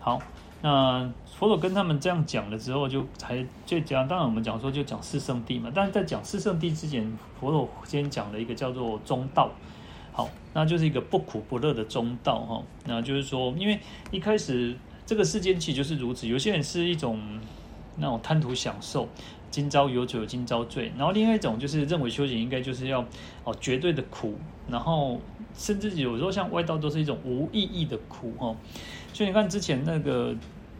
[0.00, 0.22] 好。
[0.62, 4.06] 那佛陀跟他们这样讲了之后，就才就讲。
[4.06, 5.70] 当然，我们讲说就讲四圣谛嘛。
[5.74, 9.50] 但是在讲四圣谛之前，佛陀先讲了一个叫做中道。
[10.12, 12.62] 好，那就是一个不苦不乐的中道哈。
[12.86, 13.80] 那就是说，因为
[14.12, 16.28] 一开始这个世间其实就是如此。
[16.28, 17.20] 有些人是一种
[17.96, 19.08] 那种贪图享受，
[19.50, 20.92] 今朝有酒今朝醉。
[20.96, 23.04] 然后另外一种就是认为修行应该就是要
[23.42, 25.20] 哦绝对的苦，然后
[25.56, 28.54] 甚至有时候像外道都是一种无意义的苦哈。
[29.12, 30.32] 所以你看之前那个。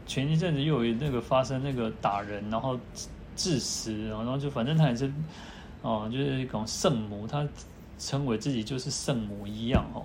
[0.07, 2.79] 前一阵子又有那个发生那个打人，然后
[3.35, 5.11] 致死，然后就反正他也是，
[5.83, 7.47] 哦，就是一种圣母，他
[7.99, 10.05] 称为自己就是圣母一样哦。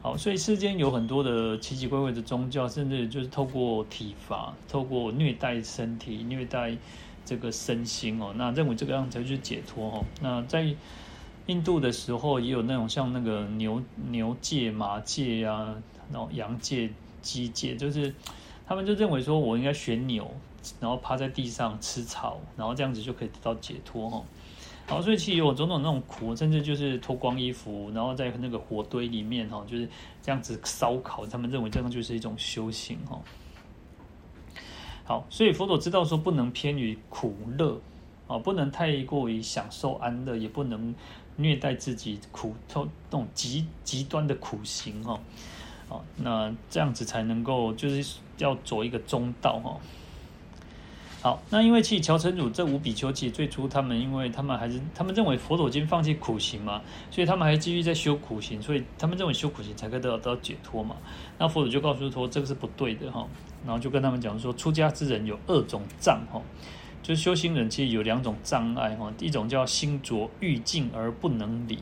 [0.00, 6.76] 好，所以世间有很多的奇奇怪怪的宗教，甚至就是透过体罚，透过虐待身体、虐待
[7.24, 10.04] 这个身心哦，那认为这个样才去解脱哦。
[10.20, 10.74] 那在
[11.46, 15.76] 印度的时候，也有那种像那个牛牛戒、马戒呀、啊，
[16.12, 18.14] 然后羊戒、鸡戒，就是。
[18.66, 20.30] 他们就认为说，我应该选牛，
[20.80, 24.22] 然后趴在地上吃草，然后这样子就可以得到解脱哈。
[24.86, 29.88] 好，所以其实有种种那种苦，甚至就是脱光衣服，然后在那个火堆里面哈，就是
[30.22, 31.26] 这样子烧烤。
[31.26, 33.18] 他们认为这样就是一种修行哈。
[35.04, 37.80] 好，所以佛陀知道说，不能偏于苦乐
[38.26, 40.94] 啊，不能太过于享受安乐，也不能
[41.36, 45.20] 虐待自己苦，透那种极极端的苦行哦。
[46.16, 48.16] 那这样子才能够就是。
[48.38, 49.78] 要走一个中道哈。
[51.22, 60.96] 好，那因为其实憍陈如这五比丘，其实最初他们，因为他们还是他们认为佛陀已经放弃苦行嘛，所以他们还继续在修苦行，所以他们认为修苦行才可以得到得到解脱嘛。
[61.38, 63.24] 那佛陀就告诉说，这个是不对的哈，
[63.64, 66.42] 然后就跟他们讲说，出家之人有二种障哈，
[67.04, 71.78] 就是修行人其实有两种障碍哈，一种叫心着欲境而不能离，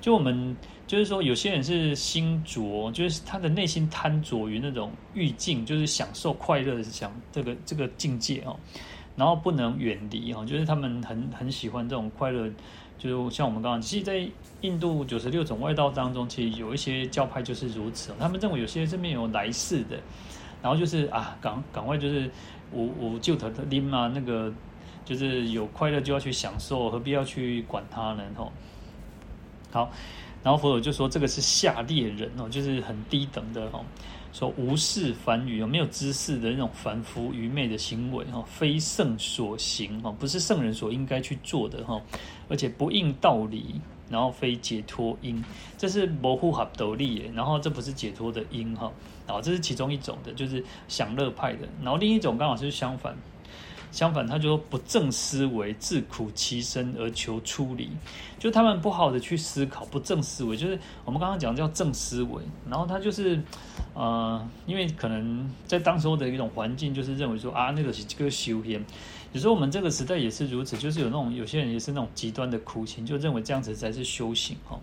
[0.00, 0.56] 就我们。
[0.92, 8.54] 就是说，有些人是心着，就是他的内心贪着于那种欲境，就是享受快乐的想这个这个境界哦，
[9.16, 12.46] 然后不能远离哦，就是他们很很喜欢这种快乐，
[12.98, 14.28] 就是像我们刚刚，其实，在
[14.60, 19.98] 印度九十六种外道当中，其实有一些教派就是如此，他们认为有些这边有来世的，
[20.60, 22.30] 然后就是啊，赶赶快就是
[22.70, 24.52] 我我就他他拎嘛，那个
[25.06, 28.22] 就是有快乐就要去享受，何必要去管他呢？
[28.36, 28.52] 吼，
[29.70, 29.90] 好。
[30.42, 33.84] 然后佛陀就说：“这个是下劣人哦，就是很低等的哦。
[34.32, 42.00] 说无视凡愚哦，没有知识的那种凡夫愚昧的行为哦，非圣所行哦，不是圣人所应该去做的哈。
[42.48, 45.44] 而且不应道理，然后非解脱因，
[45.78, 47.30] 这是模糊合斗利耶。
[47.34, 48.90] 然后这不是解脱的因哈。
[49.26, 51.68] 然后这是其中一种的，就是享乐派的。
[51.82, 53.16] 然后另一种刚好是相反。”
[53.92, 57.90] 相反，他就说不正思维，自苦其身而求出离，
[58.38, 62.42] 就他们不好的去思考，不正思维，就是我们刚刚讲叫正思维。
[62.68, 63.40] 然后他就是，
[63.94, 68.82] 呃，因为可能在当时候的一种环境，就是认为说啊，那个是这个修仙。
[69.34, 74.80] 有时候我们这个时代也是如此，就是有那种有些人也是那种极端的苦行，就认为这样子才是修行哈。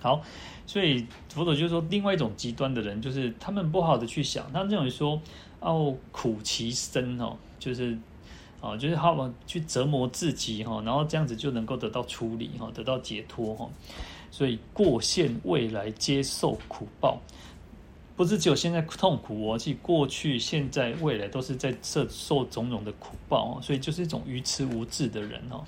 [0.00, 0.20] 好，
[0.66, 5.20] 所以佛陀就说，另外一种极端的人，就是他们不好的去想，他认为说，
[5.60, 7.36] 哦，苦其身哦。
[7.64, 7.96] 就是，
[8.60, 13.66] 啊，就是好嘛，去折磨自己哈，然后这样子就能够得到处理哈，得到解脱哈。
[14.30, 17.18] 所以过现未来接受苦报，
[18.16, 23.62] 不是只有现在痛苦哦，其实过去、现在、未来都是在受受种种的苦报哦。
[23.62, 25.64] 所以就是一种愚痴无智的人哦。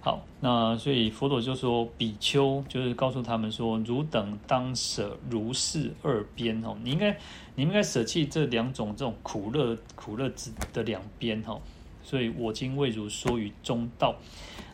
[0.00, 7.18] 好，那所以佛陀就说，比丘就是告诉他们说，汝等当舍如是二边哦，你应该，
[7.58, 11.60] 你应该舍弃这两种这种苦乐苦乐之的两边哈。
[12.04, 14.14] 所以我今未如说于中道，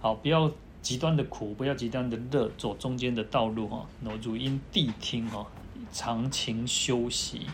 [0.03, 3.87] 好，不要极端的苦，不要极端的乐，走中间的道路哈。
[4.01, 5.47] 那汝应谛听哈，
[5.91, 7.47] 常勤修习，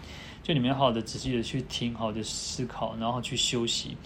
[0.42, 3.96] 就你们要好好的仔细的去听，好好的思考，然后去修习。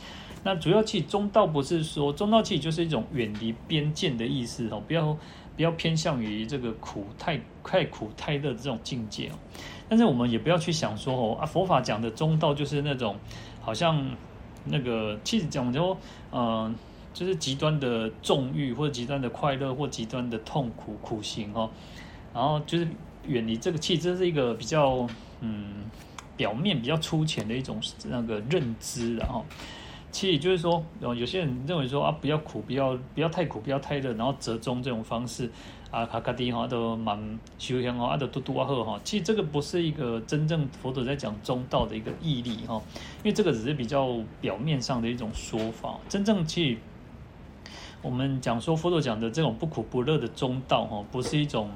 [0.42, 5.16] 那主要其实中道不是说中道，气就是一种远离边界的意思哦，不要
[5.56, 9.38] 不要偏向于这个苦太太苦太乐的这种境界哦。
[9.88, 13.16] 但是我们也不要去想说哦啊，佛法讲的中道就是那种
[13.61, 14.05] 好像
[14.64, 15.97] 那个其实讲究
[16.33, 16.75] 嗯，
[17.12, 21.70] 就是极端的纵欲或者极端的快乐或极端的痛苦苦行哦，
[22.33, 22.88] 然后就是
[23.27, 25.07] 远离这个，其实这是一个比较
[25.40, 25.85] 嗯
[26.37, 29.44] 表面比较粗浅的一种那个认知，然后
[30.11, 35.49] 其实就是说，有些人认为说啊，不要苦，不要不要太苦，不要太乐，然后折中这种方式。
[35.94, 42.83] 啊，卡卡迪哈都蛮修行哦，啊都嘟嘟啊呵哈，其实这个不是一个真正佛陀在讲中道的一个毅力哈，
[43.18, 46.00] 因为这个只是比较表面上的一种说法。
[46.09, 46.80] 真正去
[48.02, 51.70] 我们讲说佛陀讲的这种不苦不乐的中道哈，不是一种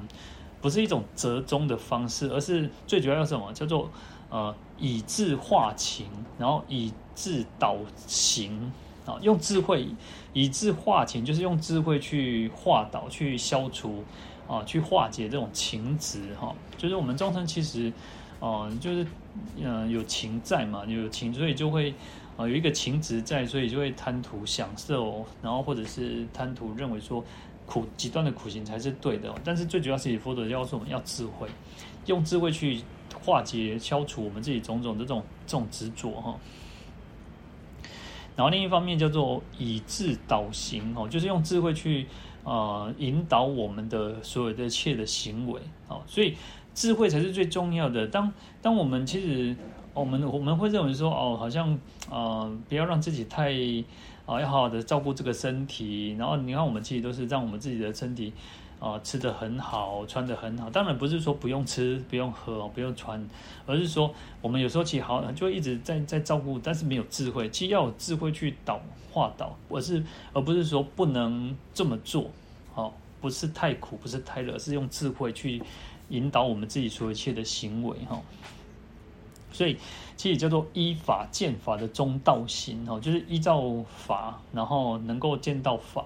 [0.59, 3.89] 不是一种折中的方式，而是最主要要什么叫做
[4.29, 8.73] 呃以智化情，然后以智导行
[9.05, 9.17] 啊。
[9.21, 9.87] 用智慧
[10.33, 14.03] 以智化情，就是用智慧去化导、去消除
[14.47, 16.55] 啊，去化解这种情执哈。
[16.77, 17.91] 就是我们众生其实，
[18.39, 19.05] 啊，就是
[19.57, 21.93] 嗯有情在嘛，有情，所以就会
[22.37, 27.23] 啊有一个情执在，所以就会贪图享受，然后或者是贪图认为说
[27.65, 29.33] 苦极端的苦行才是对的。
[29.43, 31.47] 但是最主要是以佛陀要求我们要智慧，
[32.05, 32.81] 用智慧去
[33.23, 36.37] 化解、消除我们自己种种的这种这种执着哈。
[38.39, 42.07] 然后另一方面叫做以智导行哦，就是用智慧去
[42.45, 46.37] 呃引导我们的所有的一切的行为哦，所以
[46.73, 48.07] 智慧才是最重要的。
[48.07, 49.53] 当当我们其实
[49.93, 51.77] 我们我们会认为说哦，好像
[52.09, 53.51] 呃不要让自己太
[54.25, 56.15] 啊、要好好的照顾这个身体。
[56.17, 58.31] 然后你看我们其实都是让我们自己的身体。
[58.79, 60.69] 啊，吃得很好，穿得很好。
[60.69, 63.27] 当然不是说不用吃、不用喝、不用穿，
[63.65, 67.49] 而是说我们有时候其实好就一直在在照顾，但是没有智慧。
[67.49, 68.79] 其实要有智慧去导
[69.11, 72.29] 化导，而是而不是说不能这么做。
[72.75, 75.61] 哦，不是太苦，不是太乐，是用智慧去
[76.07, 77.97] 引导我们自己所有一切的行为。
[78.07, 78.21] 哈，
[79.51, 79.75] 所以
[80.15, 82.85] 其实叫做依法见法的中道行。
[82.85, 86.05] 哈，就是依照法，然后能够见到法。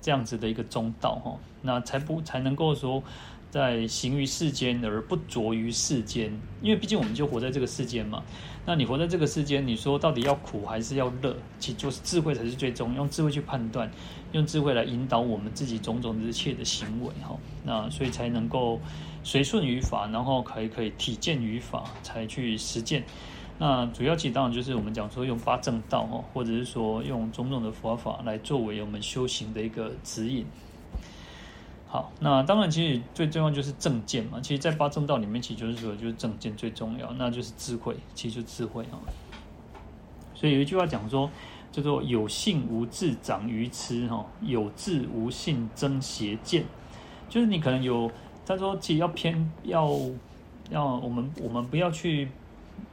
[0.00, 3.02] 这样子的一个中道哈，那才不才能够说
[3.50, 6.32] 在行于世间而不着于世间，
[6.62, 8.22] 因为毕竟我们就活在这个世间嘛。
[8.66, 11.34] 那你活在这个世间，你说到底要苦还是要乐？
[11.58, 13.90] 其实就是智慧才是最终，用智慧去判断，
[14.32, 17.34] 用智慧来引导我们自己种种一切的行为哈。
[17.64, 18.78] 那所以才能够
[19.24, 23.02] 随顺于法，然后可以可以体见于法，才去实践。
[23.60, 30.46] 那主要其实当然就是我们讲说用八正道哦，或者是说用种种的佛法来作为我们修行的一个指引。
[31.88, 34.38] 好，那当然其实最重要就是正见嘛。
[34.40, 39.02] 其实，在八正道里面，其实就是说就是正见最重要，那就是智慧，其实就智慧啊。
[40.36, 41.28] 所以有一句话讲说，
[41.72, 46.64] 叫做有信无智长愚痴哈，有智无信增邪见。
[47.28, 48.08] 就是你可能有，
[48.46, 49.90] 他说其实要偏要
[50.70, 52.28] 要我们我们不要去。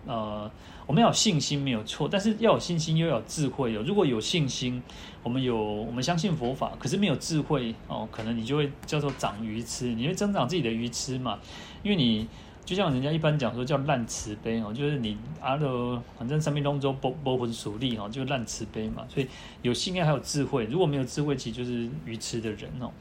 [0.07, 0.49] 呃，
[0.85, 3.83] 我们要有信心没有错，但是要有信心又要有智慧哦。
[3.85, 4.81] 如果有信心，
[5.23, 11.39] 我们有我们相信佛法，可是没有智慧哦，可能你就会叫做长愚痴，你会增长自己的愚痴嘛。
[11.81, 12.27] 因为你
[12.63, 19.05] 就像人家一般讲说叫烂慈悲哦，就是你阿罗反正生命当中波波魂属力哦，就烂慈悲嘛。
[19.09, 19.27] 所以
[19.61, 22.91] 有信念还有智慧，如果没有智慧，其实就是愚痴的人哦。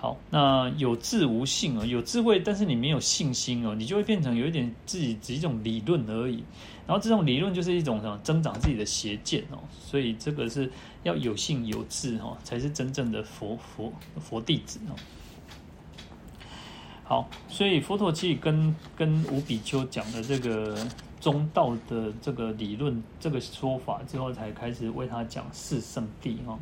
[0.00, 6.44] 好，那有智无信哦，有智慧，但是你没有信心哦，你就会变成有一点自己只一种理论而已。
[6.86, 10.70] 然后这种理论就是一种什么增长自己的邪见哦，所以这个是
[11.02, 14.94] 要有信有智哦，才是真正的佛佛佛弟子哦。
[17.02, 20.78] 好，所以佛陀其实跟跟五比丘讲的这个
[21.20, 26.56] 中道的这个理论这个说法之后，才开始为他讲四圣谛哈。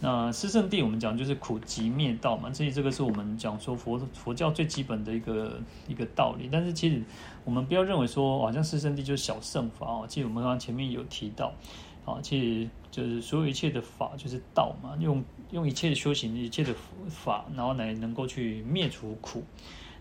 [0.00, 5.58] 那四圣谛我们讲就是苦集灭道嘛，所以这个是我们讲说佛佛教最基本的一个
[5.88, 6.48] 一个道理。
[6.52, 7.02] 但是其实
[7.44, 11.52] 我们不要认为说好像四圣谛就是小圣法哦，其实我们刚刚前面有提到
[12.04, 16.74] 啊，其实就是所有一切的法就是道嘛，用用一切的修行一切的
[17.08, 19.42] 法，然后来能够去灭除苦，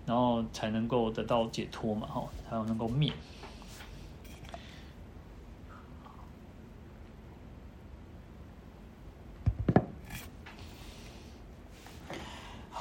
[0.06, 3.12] 然后才能够得到解脱嘛，哈，才能够灭。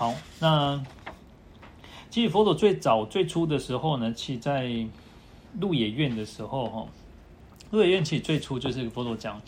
[0.02, 0.82] 好，那
[2.10, 4.68] 其实佛陀最早最初的时候呢，其实在
[5.60, 6.86] 鹿野苑的时候，哈，
[7.70, 9.40] 鹿野苑其实最初就是佛陀讲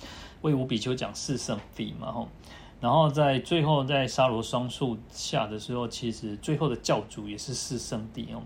[0.42, 2.28] 为五比丘讲四圣谛嘛，哈，
[2.80, 8.40] 然后在最后在沙罗双树下的时候，其实最后的教主也是四圣谛哦。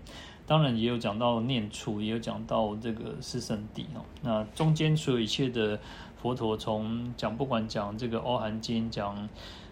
[0.47, 4.01] 当然也有讲到念处，也有讲到这个四圣谛哦。
[4.23, 5.79] 那中间所有一切的
[6.19, 9.29] 佛陀从讲，不管讲这个《欧含经》，讲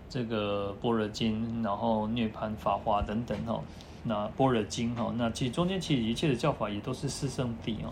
[0.10, 3.64] 这个《般若经》，然后涅槃法华等等哦。
[4.04, 7.92] 那《般若经》哈，那其实中间其实一切的教法也都是四圣谛哦。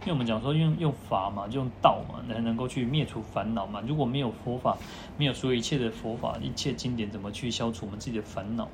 [0.00, 3.80] 因为我们讲说用用法嘛，就用道嘛，才能够去灭除烦恼嘛。
[3.86, 4.76] 如果没有佛法，
[5.16, 8.68] 没有所有一切的佛法，一切经典怎么去消除我们自己的烦恼？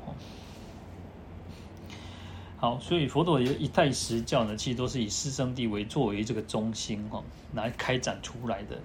[2.57, 7.23] 好，所以佛陀的一代十教呢，其实都是以四圣谛为作为这个中心哈，
[7.55, 8.79] 来开展出来的。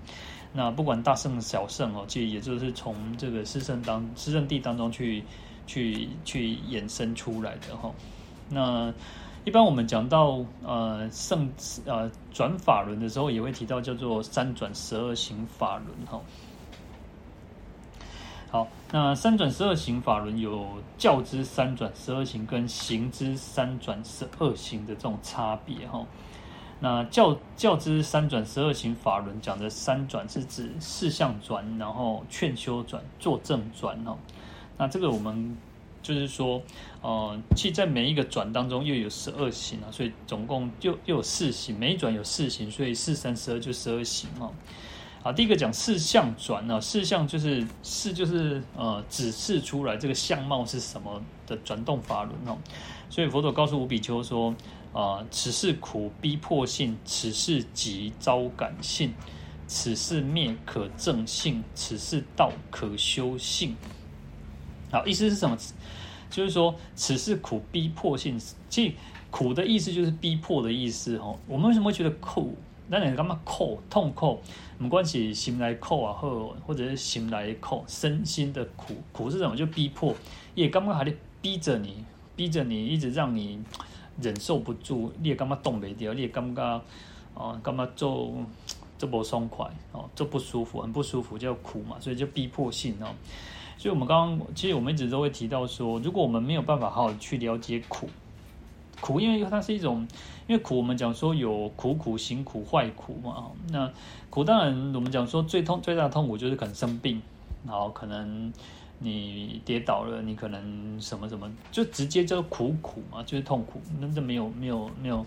[0.56, 5.24] 那不管大圣小圣哦，其实也就是从这个四圣当四圣地当中去
[5.66, 7.92] 去去衍生出来的哈。
[8.50, 8.94] 那
[9.46, 11.50] 一般我们讲到呃圣
[11.86, 16.22] 呃转法轮的时候，也会提到叫做三转十二行法轮哈。
[18.52, 20.68] 好，那三转十二行法轮有
[21.00, 26.06] 教之三转十二行跟行之三转十二行的这种差别哈。
[26.84, 34.18] 那教教之三转十二行法轮讲的三转是指四相转，然后劝修转、坐正转哦。
[34.78, 35.58] 那这个我们。
[36.04, 36.62] 就是说，
[37.02, 44.52] 呃，其在每一个转当中又有十二行啊，所以总共又又有四行，每一转有四行，所以四三十二就十二行啊。
[45.22, 52.58] 好，第一个讲四相转呢，四相就是四就是呃指示出来这个相貌是什么的转动法轮哦。
[53.10, 54.54] 所以佛陀告诉五比丘说，
[54.94, 59.14] 啊、此事苦逼迫性，此事急招感性，
[59.68, 63.76] 此事灭可正性，此事道可修性。
[64.92, 65.58] 好，意思是什么？
[66.30, 68.40] 就是说，此事苦逼迫性，
[68.70, 68.96] 即
[69.32, 71.18] 苦的意思就是逼迫的意思。
[71.18, 72.56] 哈，我们为什么会觉得苦？
[72.88, 73.82] 那你干嘛苦？
[73.90, 74.40] 痛苦？
[74.78, 78.96] 没关系，心来扣啊，或或者是心来扣，身心的苦。
[79.12, 79.56] 苦是什么？
[79.56, 80.16] 就逼迫，
[80.54, 82.04] 也刚刚还在逼着你，
[82.36, 83.60] 逼着你，一直让你
[84.22, 85.12] 忍受不住。
[85.22, 86.14] 你也干嘛动不掉？
[86.14, 86.82] 你也干嘛
[87.34, 87.60] 啊？
[87.64, 88.34] 干嘛做
[88.98, 89.66] 这么松快？
[89.92, 91.98] 哦，这不舒服，很不舒服，叫苦嘛。
[92.00, 93.08] 所以就逼迫性哦。
[93.76, 98.08] 所以，我们刚刚其实我们一直都会提到说，如果我们没有办法好好去了解苦，
[99.02, 100.08] 苦，因为它是一种，
[100.48, 103.52] 因为苦，我们讲说有苦苦、行苦、坏苦嘛。
[103.70, 103.92] 那
[104.30, 107.22] 苦当然，我们讲说最痛、最大的痛苦就是可能生病，
[107.68, 108.54] 然后可能
[109.04, 115.24] 你跌倒了，你可能什么什么，就直接叫苦苦嘛，就是痛苦，那这没有没有没有，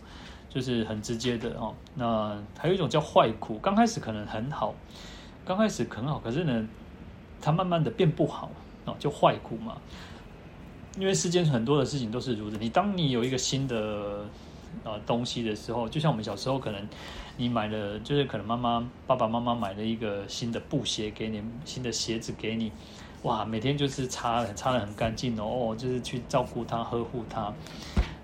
[0.49, 1.75] 就是很直接的哦。
[1.95, 4.75] 那还有一种叫坏苦，刚开始可能很好，
[5.45, 6.67] 刚开始很好，可是呢。
[7.39, 8.51] 它慢慢的变不好
[8.87, 9.77] 哦，就坏苦嘛。
[10.99, 12.57] 因为世间很多的事情都是如此。
[12.57, 14.25] 你当你有一个新的
[14.83, 16.89] 呃东西的时候，就像我们小时候可能
[17.37, 22.73] 你买了，就是可能妈妈爸爸妈妈买了一个新的布鞋给你，新的鞋子给你，
[23.27, 27.53] 哇，每天就是擦擦得很干净哦，哦，就是去照顾它，呵护它。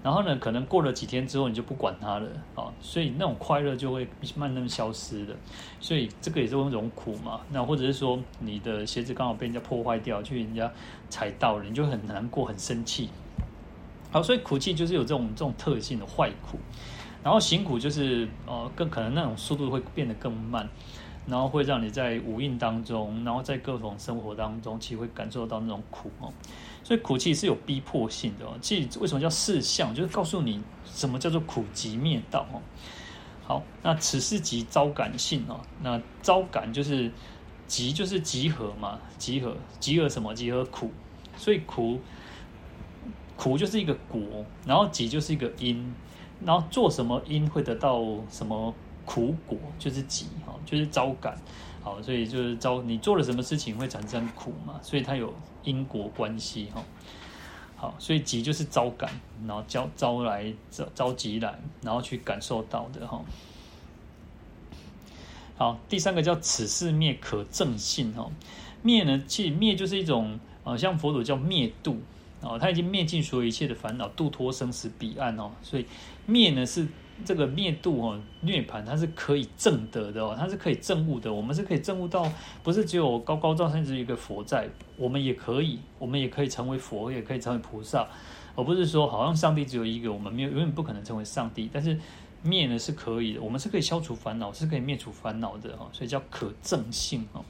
[0.00, 5.34] 然后呢，可能过了几天之后，你就不管它了啊，所以那种快乐就会慢慢消失的。
[5.80, 7.40] 所以这个也是一种苦嘛。
[7.50, 10.70] 那或者是说，你的鞋子刚好被人家破坏掉，去人家
[11.10, 13.08] 踩到了，你就很难过、很生气。
[14.12, 16.58] 好，所以苦气就是有这种这种特性的坏苦。
[17.24, 20.68] 然后行苦就是呃，更可能那种速度会变得更慢，
[21.26, 26.32] 然后会让你在五蕴当中，然后在各种生活当中，其实会感受到那种苦哦。
[26.84, 28.54] 所以苦气是有逼迫性的哦。
[28.60, 32.60] 其实为什么叫四相，就是告诉你什么叫做苦集灭道哦。
[33.44, 35.60] 好，那此事集招感性哦。
[35.82, 37.10] 那招感就是
[37.66, 40.34] 集，就是集合嘛，集合集合什么？
[40.34, 40.90] 集合苦。
[41.36, 41.98] 所以苦
[43.36, 44.20] 苦就是一个果，
[44.66, 45.94] 然后集就是一个因，
[46.44, 48.74] 然后做什么因会得到什么
[49.04, 51.36] 苦果，就是集哈，就是招感。
[51.84, 55.34] 好，所以就是招你做了什么事情会产生苦嘛，所以它有
[55.64, 56.80] 因果关系哈。
[57.74, 59.10] 好，所以集就是招感，
[59.48, 63.20] 然后招招来招召集来，然后去感受到的哈。
[65.56, 68.30] 好，第三个叫此事灭可证性哈。
[68.82, 72.00] 灭呢，其实灭就是一种呃，像佛祖叫灭度
[72.40, 75.50] 啊，他已经灭尽所有一切的烦恼，度脱生死彼岸哦。
[75.62, 75.86] 所以
[76.26, 76.86] 灭呢是。
[77.24, 81.32] 这个灭度哦，涅槃它是可以证得的哦，它是可以证悟的。
[81.32, 82.30] 我们是可以证悟到，
[82.62, 88.06] 不是只有高高在上只有一个佛在，我们也可以，我们也可以成为佛，也可以成为菩萨，
[88.54, 91.68] 而不是说好像上帝只有一个，我们没有永远不可能成为上帝。
[91.72, 91.98] 但是
[92.42, 97.44] 灭呢是可以的，我们是可以消除烦恼，是可以灭除烦恼的哈，所以叫可证性哦。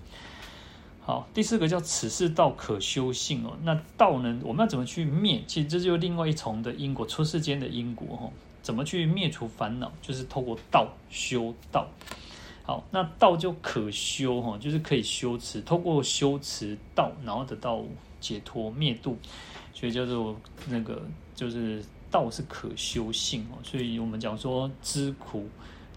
[1.04, 3.56] 好，第四个叫此事道可修性哦。
[3.64, 5.42] 那道呢，我们要怎么去灭？
[5.48, 8.30] 其实这就是另外一重的因果，出世间的因果哦。
[8.62, 9.90] 怎么去灭除烦恼？
[10.00, 11.88] 就是透过道修道。
[12.64, 17.82] 好，那道就可修哈，就是可以修持，透过修持道，然后得到
[18.20, 19.18] 解脱灭度，
[19.74, 20.36] 所以叫做
[20.68, 21.02] 那个
[21.34, 23.58] 就是道是可修性哦。
[23.64, 25.48] 所以我们讲说知苦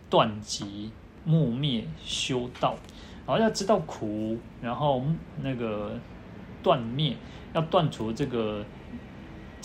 [0.10, 0.90] 断集
[1.24, 2.76] 慕灭修道，
[3.28, 5.04] 然后要知道苦，然后
[5.44, 6.00] 那个
[6.64, 7.16] 断灭，
[7.54, 8.66] 要断除这个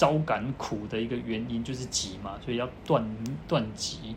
[0.00, 3.06] 招感苦的一个原因，就是集嘛，所以要断
[3.46, 4.16] 断集。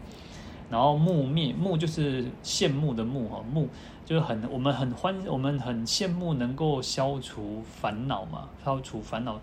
[0.69, 3.67] 然后慕灭，慕就是羡慕的慕哈，慕
[4.05, 9.38] 就是很我们很欢，我们很羡慕能够消除烦恼嘛，消除烦恼，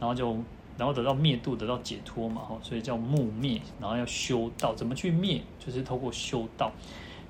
[0.00, 0.34] 然后就
[0.78, 5.42] 然后得到灭度，得到解脱嘛哈，所以叫慕灭，然后要修道，怎么去灭？
[5.58, 6.72] 就是透过修道，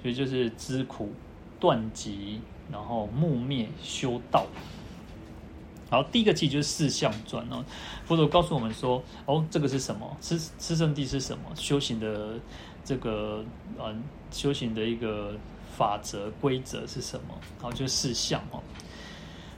[0.00, 1.10] 所以就是知苦
[1.58, 2.40] 断集，
[2.70, 4.46] 然后慕灭修道。
[5.92, 7.62] 好，第一个记就是四象传哦，
[8.06, 10.16] 佛陀告诉我们说，哦，这个是什么？
[10.22, 11.44] 师师圣地是什么？
[11.54, 12.40] 修行的。
[12.84, 13.44] 这个
[13.78, 15.36] 嗯，修行的一个
[15.78, 17.38] 法则规则是什么？
[17.60, 18.60] 好，就是四相哦。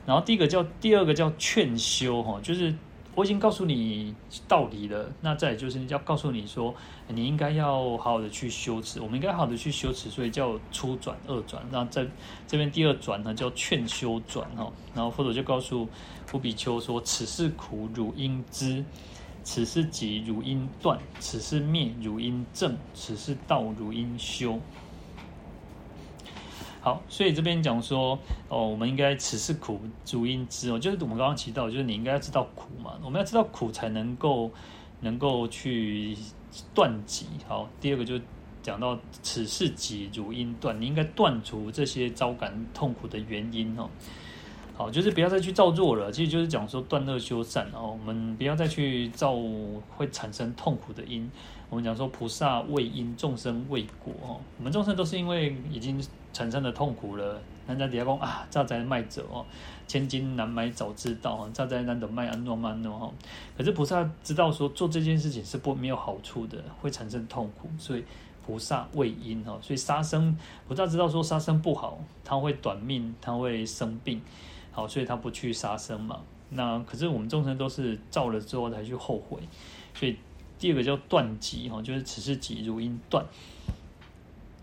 [0.05, 2.71] 然后第一个叫，第二个叫劝修哈，就是
[3.15, 4.13] 我已经告诉你
[4.47, 5.09] 道理了。
[5.21, 6.75] 那再就是要告诉你说，
[7.07, 11.65] 你应该要好好的去修持，我们应该好好的去修持，所以叫初转、二转。
[11.71, 12.05] 那在
[12.47, 14.71] 这边第二转呢，叫劝修转哈。
[14.93, 15.87] 然后佛陀就告诉
[16.31, 18.83] 忽比丘说：“此事苦，汝应知。”
[19.45, 24.59] 此事集汝应断，此事灭汝应正，此事道汝应修。
[26.85, 28.15] 好，所以这边讲说，
[28.47, 34.51] 哦，我们应该此事苦主因知哦，就是我们刚刚提到，就是你应该要知道苦嘛，我们要知道苦才能够
[35.01, 36.15] 能够去
[36.75, 37.25] 断集。
[37.47, 38.19] 好，第二个就
[38.61, 43.89] 讲到此事集如因断，你应该断除这些招感痛苦的原因哦。
[44.77, 46.11] 好，就是不要再去造作了。
[46.11, 49.35] 其实就是讲说断恶修善哦，我们不要再去造
[49.97, 51.27] 会产生痛苦的因。
[51.71, 54.39] 我们讲说菩萨为因，众生为果哦。
[54.59, 55.99] 我们众生都是因为已经
[56.35, 57.41] 产生的痛苦了。
[57.65, 59.45] 人家底下讲啊，乍灾卖者哦，
[59.87, 63.09] 千金难买早知道哦，乍灾难得卖安诺曼诺哈。
[63.57, 68.03] 可是菩萨知道说做这件事情是不没有好处的，会产生痛苦，所以
[68.45, 69.57] 菩萨畏因哦。
[69.61, 74.21] 所以杀生，菩萨知道说杀生不好，他会短命，他会生病。
[74.73, 76.19] 好，所以他不去杀生嘛。
[76.49, 79.39] 那可是我们众生都是造了之后才去后悔，
[79.95, 80.15] 所以
[80.59, 83.25] 第二个叫断集哈，就是此事集如因断。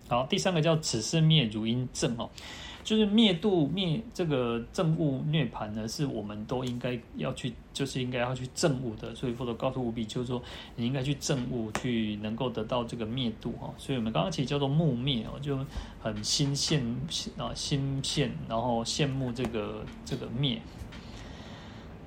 [0.09, 2.29] 好，第三个叫此事灭如因证哦，
[2.83, 9.15] 就是灭度灭这个证悟涅盘呢，是我们都应该要去，就是应该要去证悟的。
[9.15, 10.43] 所以佛陀告诉忽比丘说，
[10.75, 13.73] 你应该去证悟，去能够得到这个灭度哈。
[13.77, 15.57] 所以我们刚刚其实叫做慕灭哦，就
[16.01, 16.81] 很心羡
[17.37, 20.61] 啊心羡，然后羡慕这个这个灭。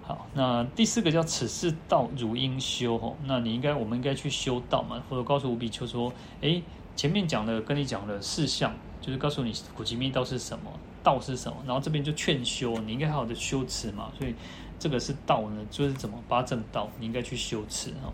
[0.02, 5.02] 好，那第四个叫此事道如应修哦，那你应该我们应该去修道嘛。
[5.08, 6.62] 佛陀告诉无比丘说，诶。
[6.96, 10.72] 前面讲的跟你讲的四项，就是告诉你苦集灭道是什么，
[11.04, 14.34] 道是什么，然后这边就劝修，你应该好好的修持嘛，所以
[14.78, 18.10] 这个是道呢，就是怎么八正道，你应该去修持哈。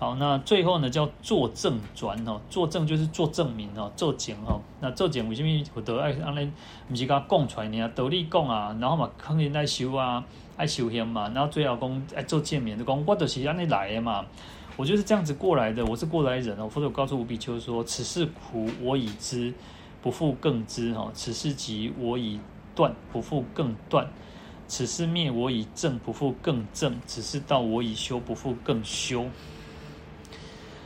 [0.00, 6.52] 好，那最后呢叫作证转哈，作证就是做证明哈，做证哈，那做证为什么我得爱按呢？
[6.88, 10.24] 不是讲讲出来呢，道理讲啊，然后嘛肯定爱修啊，
[10.56, 14.26] 爱修行嘛，然后最后讲爱做证明，就讲我就是按呢来的嘛。
[14.78, 16.68] 我就是这样子过来的，我是过来人哦。
[16.68, 19.52] 佛陀告诉忽比丘说：“此事苦，我已知，
[20.00, 20.94] 不复更知。
[20.94, 22.38] 哈，此事集，我已
[22.76, 24.06] 断，不复更断；
[24.68, 29.26] 此事灭，我已证，不复更证；此事道，我已修，不复更修。”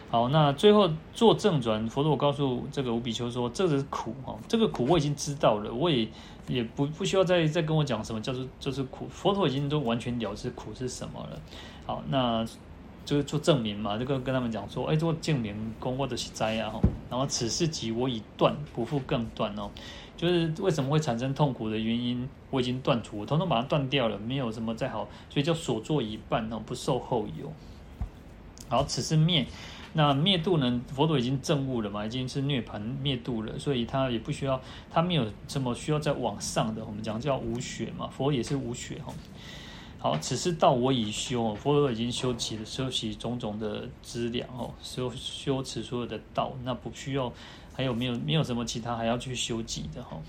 [0.09, 6.09] 好，那最后做正转，佛陀告诉这个无比丘说：“这个是苦哈，这个苦我已经知道了，我也
[6.49, 9.07] 也不不需要再再跟我讲什么叫做就是苦。
[9.11, 11.39] 佛陀已经都完全了知苦是什么了。
[11.85, 12.47] 好，那。”
[13.05, 16.73] 就是做证明嘛，就跟跟他们讲说，哎，做证明功过的是灾啊，
[17.11, 19.71] 然后此事即我已断，不复更断哦。
[20.17, 27.53] 就是为什么会产生痛苦的原因，我已经断除，我统统把它断掉了，没有什么再好，所以叫所作已办哦，不受后有。
[28.69, 29.45] 好，此事灭，
[29.95, 30.81] 那灭度呢？
[30.95, 36.85] 佛陀已经证悟了嘛，已经是涅盘灭度了，所以他也不需要，他没有什么需要再往上的。
[36.85, 39.13] 我们讲叫无学嘛，佛也是无学哈。
[40.03, 47.33] 好，此事道我已修，佛陀已经修齐了，修习种种的资粮哦，修修持所有的道，那不需要，
[47.73, 50.21] 还有没有没有什么其他还要去修集的哈？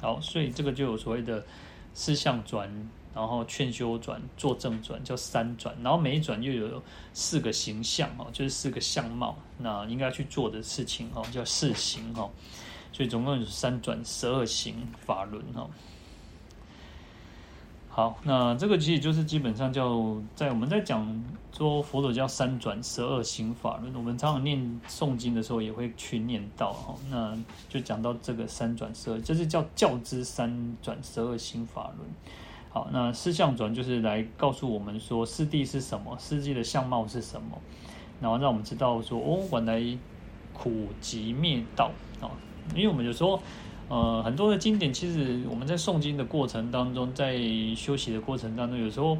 [0.00, 1.44] 好，所以这个就有所谓的
[1.92, 2.70] 四相转，
[3.14, 12.30] 然后劝修转、作证转，叫三转，然后每一转又有四个形象哦，就是四个相貌，那应该去做的事情哦，叫四行哦，
[12.94, 14.74] 所以总共有三转十二行
[15.04, 15.68] 法轮哈。
[17.98, 21.20] 好，那这个其实就是基本上叫在我们在讲
[21.50, 27.36] 说佛陀叫三转十二行法轮，我们常常念诵经的时候也会去念到哈，那
[27.68, 32.08] 就讲到这个三转十二，这是叫教之三转十二行法轮。
[32.70, 37.58] 好，那四相转就是来告诉我们说四谛是什么，四谛的相貌是什么，
[38.20, 39.98] 然后让我们知道说哦，原来
[40.52, 41.90] 苦集灭道
[42.20, 42.30] 啊，
[42.76, 43.42] 因为我们有时候。
[43.88, 47.38] 呃，很多的经典，其实我们在诵经的过程当中，在
[47.74, 49.16] 休息的过程当中，有时候，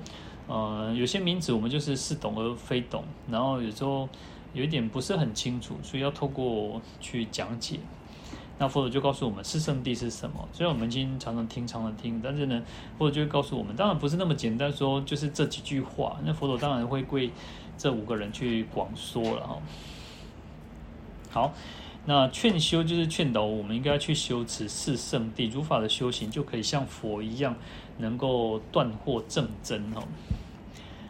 [0.47, 4.07] 呃，有些名词我们就是似懂而非懂，然后有时候
[4.53, 7.81] 有一点不是很清楚，所以要透过去讲解。
[8.59, 10.47] 那佛陀就告诉我们四圣地是什么。
[10.53, 12.63] 虽然我们经常常听，常常听，但是呢，
[12.99, 16.19] 佛陀就会告诉我们，当然不是那么简单说，就是这几句话。
[16.25, 17.31] 那佛陀当然会归
[17.79, 19.63] 这五个人去广说了哈。
[21.31, 21.55] 好。
[22.09, 27.55] 那劝修就是劝导我们应该去修持四圣地，如法的修行就可以像佛一样，
[27.99, 30.03] 能够断惑正真哦。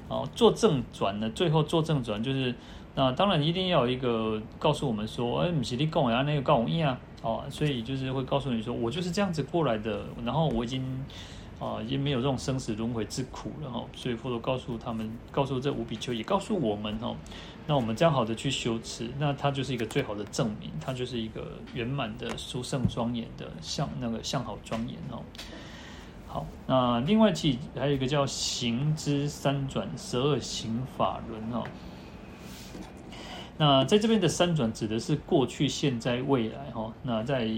[0.08, 2.52] 好，做正转呢，最后做正转就是，
[2.96, 10.82] 那当然一定要有一个告诉我们说，哎，不是你跟我一样，那个跟我一样哦，所以就是会告诉你说，我就是这样子过来的，然后我已经
[11.60, 13.84] 啊，已经没有这种生死轮回之苦了哈。
[13.94, 17.14] 所以佛陀告诉他们，告诉这五比丘，也告诉我们哦。
[17.68, 25.20] 那我们这样好的去修持，那它就是一个最好的证明，它就是一个圆满的殊胜庄严的相那个相好庄严哦。
[26.26, 31.62] 好，那另外其还有一个叫行之三转十二行法轮哦。
[33.58, 36.90] 那在这边的三转指的是过去、现在、未来哈。
[37.02, 37.50] 那在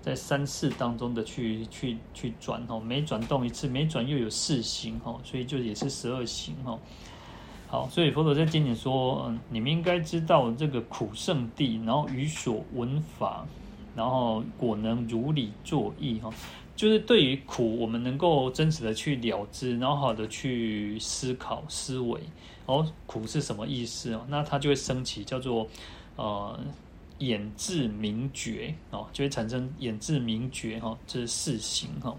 [0.00, 6.78] 在三世当中的去去去转哦，每转动一次，每转又有四行哈，所以就也是十二行哈。
[7.72, 13.46] 好，所以佛陀在经典说，嗯，你们应该知道这个苦圣谛，然后于所闻法，
[13.96, 16.30] 然后果能如理作意哈，
[16.76, 22.20] 就是对于苦，我们能够真实的去了知，然后好的去思考思维，
[22.66, 24.26] 哦，苦是什么意思哦？
[24.28, 25.66] 那它就会升起叫做
[26.16, 26.60] 呃
[27.20, 32.14] 眼智明觉哦，就会产生眼智明觉哈，这是四行哈。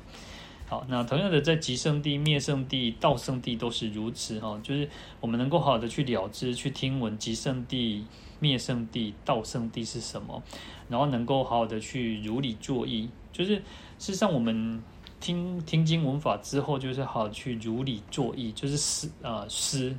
[0.73, 8.07] 好，那同样的，在极圣地、灭圣地、道圣地都是如此哈，就是我们能够好好的去了知、去听闻极圣地、
[8.39, 10.41] 灭圣地、道圣地是什么，
[10.89, 13.63] 然后能够好好的去如理作意，就是事
[13.99, 14.81] 实上我们
[15.19, 19.95] 听听经闻法之后，就是好去如理作意，就是思啊思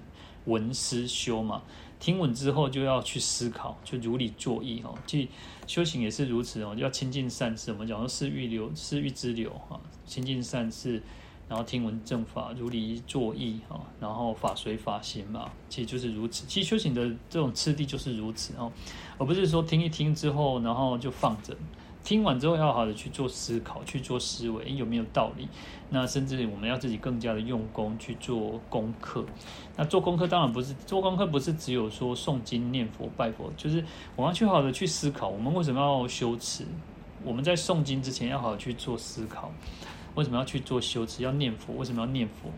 [0.46, 1.62] 闻思修嘛。
[2.00, 4.92] 听闻之后就要去思考，就如理作意哈。
[5.06, 5.28] 即
[5.68, 7.70] 修行也是如此哦，要亲近善事。
[7.70, 11.02] 我们讲说思欲流，思欲之流哈，行尽善事，
[11.48, 16.46] 然后听闻正法，如理作意哈，然后法随法行嘛，其实就是如此。
[16.46, 18.70] 其实修行的这种次第就是如此哦，
[19.18, 21.56] 而不是说听一听之后，然后就放着。
[22.02, 25.48] 听完之后要好的去做思考，去做思维，有没有道理？
[25.88, 29.24] 那甚至我们要自己更加的用功去做功课。
[29.74, 33.82] 那做功课当然不是做功课，不是只有说诵经、念佛、拜佛，就是
[34.16, 36.66] 我们要去好的去思考，我们为什么要修持？
[37.24, 39.50] 我们在诵经之前要好好去做思考，
[40.14, 41.22] 为什么要去做修持？
[41.22, 42.50] 要念佛，为什么要念佛？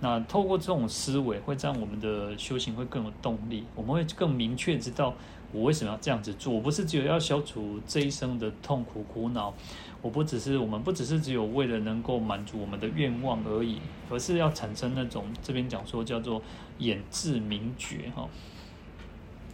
[0.00, 5.14] 那透过这种思维，会让我们的修行会更有动力，我们会更明确知道。
[5.52, 6.52] 我为什么要这样子做？
[6.52, 9.54] 我不是只有要消除这一生的痛苦苦恼，
[10.02, 13.78] 我不只是我们不只是只有为了能够满足我们的愿望而已，
[14.10, 16.42] 而是要产生那种这边讲说叫做
[16.78, 18.28] 眼智明觉哈。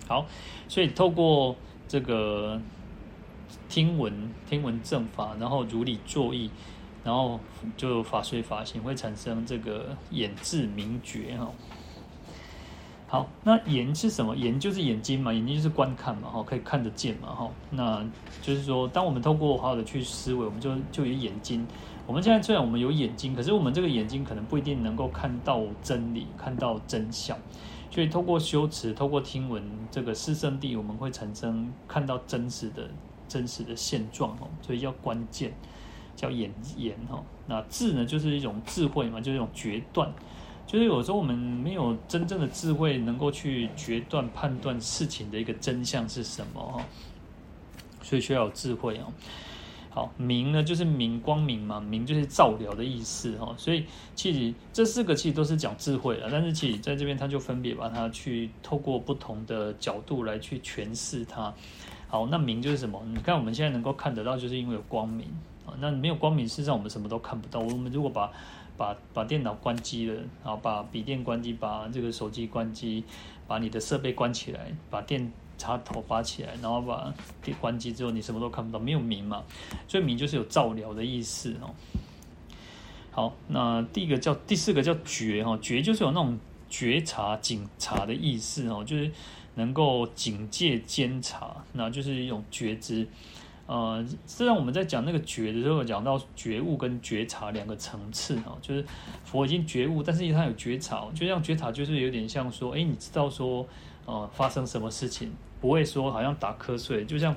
[0.09, 0.25] 好，
[0.69, 1.55] 所以透过
[1.87, 2.59] 这个
[3.69, 6.51] 听闻听闻正法，然后如理作意，
[7.05, 7.39] 然后
[7.77, 11.51] 就法随法行，会产生这个眼智明觉哈。
[13.07, 14.37] 好，那眼是什么？
[14.37, 17.51] 眼就是眼睛嘛，眼睛就是观看嘛，哈，可以看得见嘛，哈。
[17.71, 18.05] 那
[18.41, 21.67] 就是说，当我们透过好好的去思维，我们就就有眼睛。
[22.07, 27.37] 我们现在虽然我们有眼睛，可是我们这个眼睛可能不一定能够看到真理，看到真相。
[27.91, 32.89] 所以透过修持，透过听闻这个四圣谛，我们会产生看到真实的
[33.27, 34.47] 真实的现状哦。
[34.63, 35.53] 所以要关键，
[36.21, 37.23] 叫眼眼哈。
[37.47, 40.13] 那智呢，就是一种智慧嘛，就是一种决断。
[40.67, 46.85] 就是有时候我们没有真正的智慧，能够去决断判断事情的一个真相是什么哈，
[48.03, 49.13] 所以需要有智慧哦。
[49.89, 53.53] 好，明呢就是明光明嘛，明就是照料的意思哈。
[53.57, 61.53] 所以其实这四个其实都是讲智慧了，但是其实在这边他就分别把它去透过不同的角度来去诠释它。
[62.07, 63.03] 好，那明就是什么？
[63.09, 65.27] 你看我们现在能够看得到，就是因为有光明
[65.79, 67.61] 那没有光明，事实上我们什么都看不到。
[67.61, 68.33] 我们如果把
[68.77, 73.05] 把把电脑关机了，然后把笔电关机，把这个手机关机，
[73.47, 77.13] 把你的设备关起来，把电插头拔起来，然后把
[77.43, 79.45] 电关机之后，你什么都看不到，没有明嘛，
[79.87, 81.75] 所以明就是有照料的意思哦。
[83.11, 89.11] 好，那第一个叫第四个叫觉哈，觉就是有那种觉察、警察的意思哦，就是
[89.57, 93.07] 能够警戒、监察，那就是一种觉知。
[93.71, 98.85] 呃，实际上我们在讲那个觉的时候，讲到觉悟跟觉察两个层次哈，就是
[99.25, 103.65] 佛已经觉悟，但是他有觉察，就像觉察就是有点像说，哎，你知道说，
[104.07, 107.33] 呃，发生什么事情，不会说好像打瞌睡，就像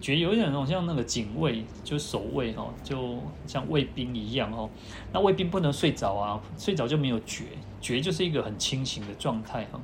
[0.00, 4.66] 觉有点那种像那个警卫，就守卫哈，就像卫兵一样哈，
[5.12, 7.44] 那卫兵不能睡着啊，睡着就没有觉，
[7.82, 9.78] 觉就是一个很清醒的状态哈，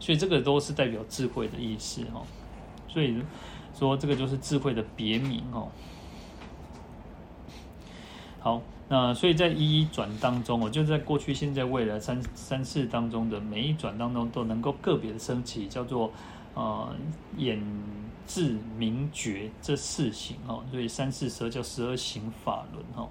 [0.00, 2.20] 所以这个都是代表智慧的意思哈，
[2.88, 3.22] 所以。
[3.74, 5.68] 说这个就是智慧的别名哦。
[8.38, 16.12] 好，那所以在一一转当中哦，就在过去、现在、未来三三世当中的每一转当中，都能够个别的升起，叫做
[16.54, 16.94] 呃
[17.38, 17.58] 眼
[18.26, 20.62] 智明觉这四行哦。
[20.70, 23.08] 所以三世十二叫十二行法轮哦。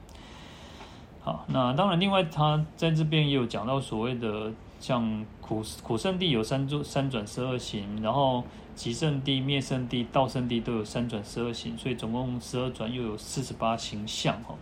[1.21, 8.43] 好，那当然，另外他在这边也有讲到所谓的像苦苦圣地有三转三转十二行，然后。
[8.75, 14.55] 极圣地、灭圣地、道圣地都有三转十二行，所以总共十二转又有四十八形象哈。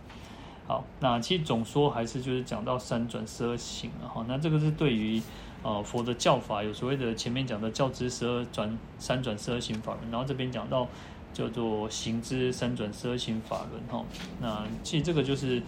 [0.66, 4.24] 好，那其实总说还是就是讲到三转十二行了哈。
[4.28, 5.20] 那这个是对于
[5.62, 10.86] 呃佛的教法有所谓的前面讲的教之十二转三转十二行法轮，然后这边讲到
[11.32, 14.04] 叫做行之三转十二行法轮哈。
[14.40, 15.58] 那其实这个就是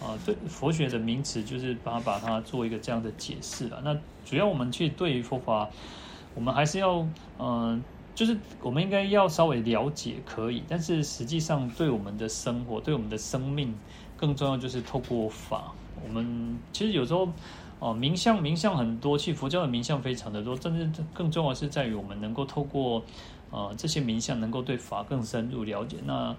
[0.00, 3.80] 啊、呃、对佛学的名词，就是把它把它做一个这样的解释了。
[3.84, 5.68] 那主要我们去对于佛法。
[6.34, 7.06] 我们还是要，
[7.38, 7.82] 嗯、
[8.14, 13.74] 就是我们应该要稍微了解，可以，但是实际上对我们的生活、对我们的生命，
[14.16, 15.72] 更重要就是透过法。
[16.06, 17.28] 我们其实有时候，
[17.80, 23.02] 哦、名相名相很多，其实佛教的名相非常的多，真正更重要是在于我们能够透过，
[23.50, 25.96] 呃，这些名相能够对法更深入了解。
[26.06, 26.34] 那，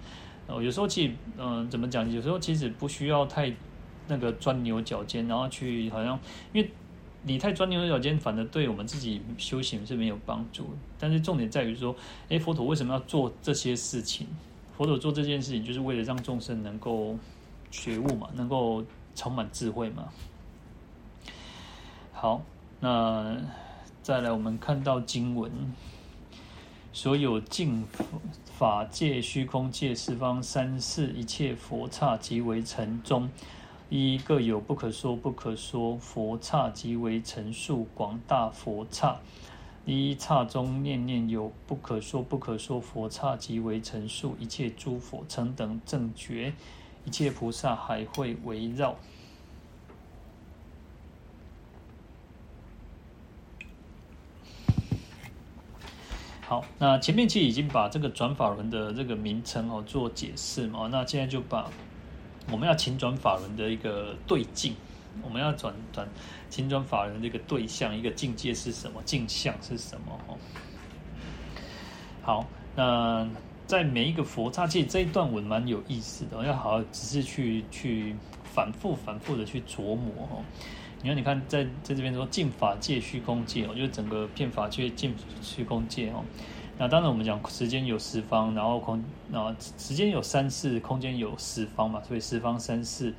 [0.46, 2.10] 呃，有时候其实，嗯、呃，怎么讲？
[2.10, 3.52] 有时候其实不需要太
[4.08, 6.18] 那个钻牛角尖，然后去好像
[6.52, 6.70] 因为。
[7.24, 10.70] 你太钻牛角尖，反而对我们自己修行是没有帮助。
[10.98, 11.94] 但是重点在于说，
[12.28, 14.26] 诶，佛陀为什么要做这些事情？
[14.76, 17.16] 佛陀做这件事情，就是为了让众生能够
[17.70, 20.08] 觉悟嘛，能够充满智慧嘛。
[22.12, 22.42] 好，
[22.80, 23.36] 那
[24.02, 25.50] 再来，我们看到经文，
[26.92, 27.84] 所有净
[28.46, 33.30] 法界、虚空界、十方三世一切佛刹，即为城中。
[33.94, 39.20] 一各有不可说不可说佛刹，即为城数广大佛刹。
[39.84, 46.54] 一刹中念念有不可说不可说佛刹，即为城数一切诸佛成等正觉，
[47.04, 48.96] 一切菩萨海会围绕。
[56.40, 61.68] 好，那前面其实已经把这个转法轮的这个名称哦做解释嘛，那现在就把。
[62.50, 64.74] 我们要请转法轮的一个对境，
[65.22, 66.06] 我们要转转
[66.50, 69.00] 请转法轮的一个对象，一个境界是什么？
[69.04, 70.18] 境相是什么？
[70.26, 70.36] 哦，
[72.22, 73.28] 好，那
[73.66, 80.44] 在每一个佛刹，其实这一段文蛮有意思的，要好好仔细去去反复反复的去琢磨哦。
[81.04, 86.24] 你看，你看，在在这边说净法界、虚空界我觉得整个遍法界、净虚空界哦。
[86.78, 93.14] 那当然，我们讲时间有十方，然后空，啊，时间有三世，空间有十方嘛，所以十方三世。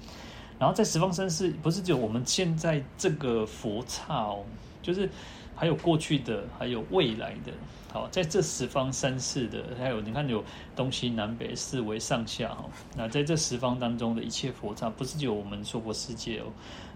[0.60, 4.44] 然后在十方三世，不是只有我们现在这个佛刹哦，
[4.82, 5.10] 就是
[5.56, 7.52] 还有过去的，还有未来的。
[7.92, 10.44] 好，在这十方三世的，还有你看有
[10.76, 12.66] 东西南北四维上下哈。
[12.98, 16.46] 那在这十方当中的一切佛刹，不是只有我们娑婆世界哦，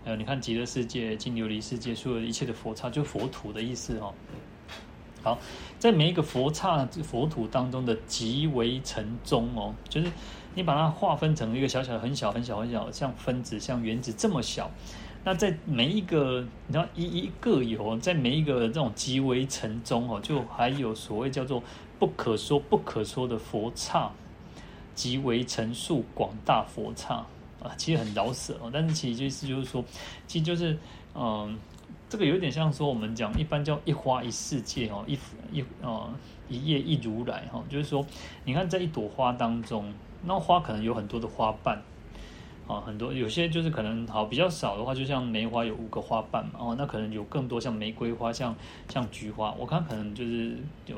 [0.03, 4.13] 还有你看极乐世界、金琉璃世界，所有一切的佛刹，就佛土的意思哦。
[5.23, 5.37] 好，
[5.77, 10.09] 在每一个佛刹佛土当中的极为城中哦，就是
[10.53, 14.71] 你把它划分成一个小小很小很小很小，像分子像原子这么小。
[15.25, 21.61] 那在每一个你知道一一个有，在每一个这种极为城中哦，就还有所谓叫做
[21.99, 24.09] 不可说不可说的佛刹，
[24.95, 27.15] 极为城数广大佛刹
[27.61, 29.83] 啊，其实很饶舌哦，但是其实就是就是说，
[30.27, 30.77] 其实就是
[31.15, 31.57] 嗯。
[32.09, 35.17] 这个有点像说我们讲一般叫一花一世界哦，一
[35.51, 36.09] 一哦
[36.47, 38.05] 一叶一如来哈，就是说
[38.45, 39.93] 你看在一朵花当中，
[40.23, 41.81] 那花可能有很多的花瓣
[42.65, 48.55] 啊，很多有些就是可能好比较少的话，就像梅花有五个花瓣嘛哦，那可能有更多像玫瑰花，像
[48.87, 50.95] 像菊花，我看可能就是有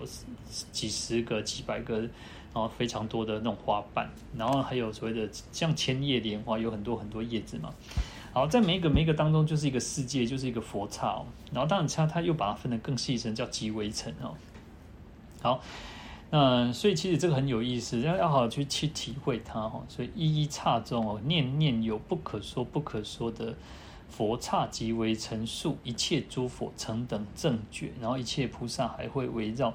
[0.72, 2.10] 几十个、几百个，然
[2.54, 4.08] 后非常多的那种花瓣，
[4.38, 7.74] 然后还有所谓的像千叶莲花，有很多很多叶子嘛。
[8.40, 11.26] 好，在每一个每一个当中，就是一个世界，就是一个佛刹哦。
[11.52, 14.34] 然后当然，他他又把它分得更细一层，叫极为城哦。
[15.42, 15.62] 好，
[16.30, 19.84] 那所以其实这个很有意思，要要好好去去体会它哈。
[19.90, 23.54] 所以一一刹中哦，念念有不可说不可说的
[24.08, 29.74] 佛刹即为成数，一切诸佛成等正觉，然后一切菩萨还会围绕。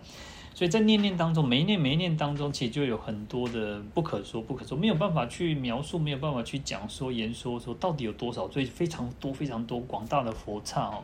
[0.54, 11.02] 所以在念念当中，每一念每一念当中，其实就有很多的不可说不可说，没有办法去描述，没有办法去讲说言说说到底有多少，所以非常多非常多广大的佛刹哦。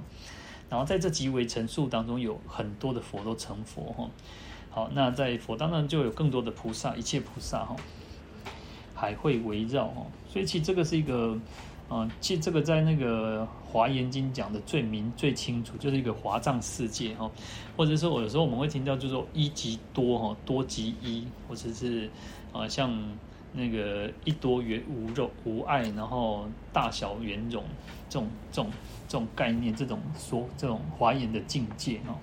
[0.68, 4.08] 然后在这即为成数当中，有很多的佛都成佛哈。
[4.70, 7.74] 好，那在佛当中就有更多的菩萨，一切菩萨哈，
[8.94, 10.06] 还会围绕哈。
[10.28, 11.36] 所以其实这个是一个，
[11.90, 17.28] 啊，其实这个在那个华严经讲的最明最清楚，就是一个华藏世界哈，
[17.76, 22.08] 或者说我有时候我们会听到，就是说一即多哈，多即一，或者是
[22.52, 22.96] 啊像
[23.52, 27.64] 那个一多圆无肉无碍，然后大小圆融
[28.08, 28.70] 这种这种
[29.08, 32.16] 这种概念，这种说这种华严的境界哈。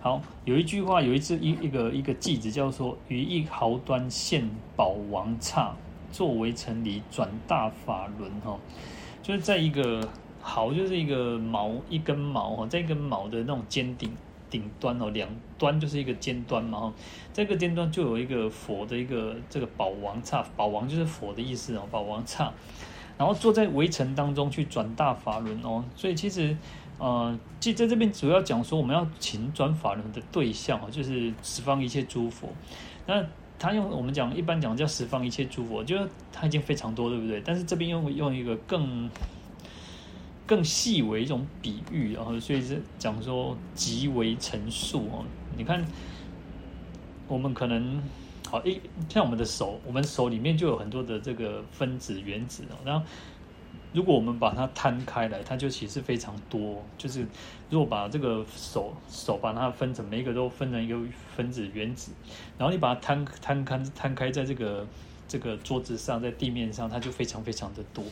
[0.00, 5.74] 好，有一句话，有一次一一个一个偈子，叫做“于一毫端现宝王刹，
[6.14, 8.56] 作围城里转大法轮”哈，
[9.20, 10.08] 就是在一个
[10.40, 14.12] 毫，就是一个毛一根毛哈，在一根毛的那种尖顶
[14.48, 16.92] 顶端哦，两端就是一个尖端嘛哈，
[17.32, 22.52] 这个尖端就有一个佛的一个这个宝王刹，宝王就是佛的意思哦，宝王刹，
[23.18, 26.56] 然后坐在围城当中去转大法轮哦，所以其实。
[26.96, 32.48] 呃，即在这边主要讲说，我们要请转法轮的对象啊，就是十方一切诸佛。
[33.04, 33.20] 那
[33.64, 37.40] 他用我们讲一般讲叫十方一切诸佛，就是他已经非常多，对不对？
[37.42, 39.08] 但是这边用用一个更
[40.46, 45.24] 更细微一种比喻，然后所以是讲说极为陈述哦。
[45.56, 45.82] 你看，
[47.26, 48.02] 我们可能
[48.46, 53.06] 好一像我们的手，我们手里面就有很多的这个分子原子哦，然后。
[53.94, 56.82] 如果我们把它摊开来，它就其实非常多。
[56.98, 57.24] 就是
[57.70, 60.98] 如果把这个手手把它分成每一个都分成一个
[61.36, 62.10] 分子原子，
[62.58, 64.84] 然后你把它摊摊开摊开在这个
[65.28, 68.04] 这个桌子上，在地面上，它就非常非常的多。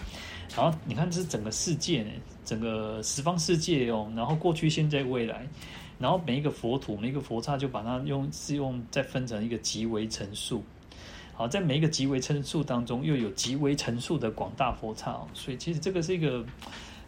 [0.57, 2.07] 然后你看，这是整个世界，
[2.45, 4.11] 整个十方世界哦。
[4.15, 5.45] 然后过去、现在、未来，
[5.99, 10.63] 然后每一个佛土、每一个佛刹，就把它用是用再分成一个极为成数。
[11.35, 16.45] 好，在每一个极为成数当中，又有极为成数的广大佛刹，所以其实这个是一个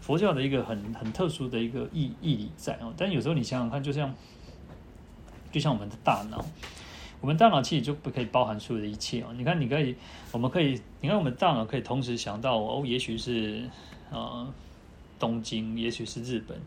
[0.01, 2.93] 佛教的一个很很特殊的一个意义理在哦。
[2.97, 4.15] 但有时候你想想看，就像
[5.53, 6.45] 就像我们的大脑，
[7.21, 9.27] 我们大脑其实就不可以包含所有的一切哦。
[9.37, 9.95] 你看，你可以，
[10.33, 13.69] 我们可以，你看我们大脑可以同时想到哦，也许是
[14.11, 14.53] 呃。
[15.19, 16.59] 东京，也许是日本，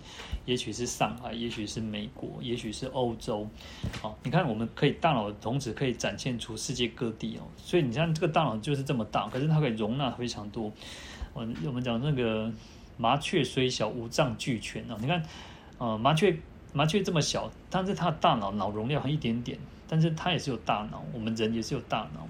[0.45, 3.47] 也许是上海，也许是美国，也许是欧洲。
[4.01, 7.47] 好，你看，我们可以大脑同时可以展现出世界各地哦。
[7.57, 10.71] 所以你像这个大脑就是这么大，可是它可以容纳非常多。
[11.33, 12.51] 我我们讲那个
[12.97, 14.97] 麻雀虽小，五脏俱全哦。
[14.99, 15.23] 你看，
[15.77, 16.37] 呃，麻雀
[16.73, 21.03] 麻雀这么小，但是它的大脑脑容量很一点点，但是它也是有大脑。
[21.13, 22.27] 我们人也是有大脑。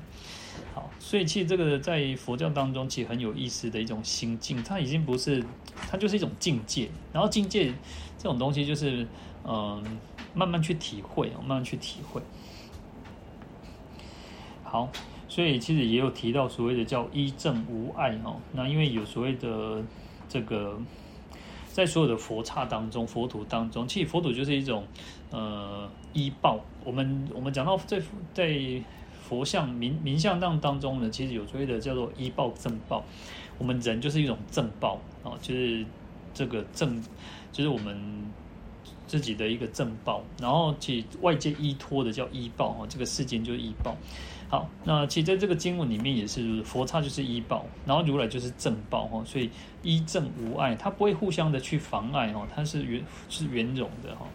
[1.00, 5.44] 所以其实这个在佛教当中其实很有意思的一种心境，它已经不是，
[5.90, 6.90] 它就是一种境界。
[7.14, 7.74] 然后境界
[8.18, 9.08] 这种东西就是，
[9.46, 9.84] 嗯、
[10.34, 12.22] 慢慢去体会，慢慢去体会。
[14.64, 14.90] 好，
[15.30, 18.38] 所以其实也有提到所谓的叫一正无碍哦。
[18.54, 19.82] 那因为有所谓的
[20.28, 20.78] 这个，
[21.72, 24.86] 在所有的佛刹当中，佛土当中，其实佛土就是一种
[25.32, 26.60] 呃依报。
[26.84, 28.02] 我们我们讲到在
[28.34, 28.82] 在。
[29.28, 33.04] 佛像名名相当当中呢，其实有所谓的叫做依报正报，
[33.58, 35.86] 我们人就是一种正报啊，就是
[36.34, 37.04] 这个正，
[37.52, 37.98] 就是我们
[39.06, 43.98] 自己的一个正报，然后其外界依托的叫依报啊，这个世间就是依报。
[44.50, 49.50] 好，那其实在这个经文里面也是佛刹就是依报，然后如来就是正报哈，所以
[49.84, 54.26] 依正无碍，它不会互相的去妨碍哦，它是圆是圆融的哈，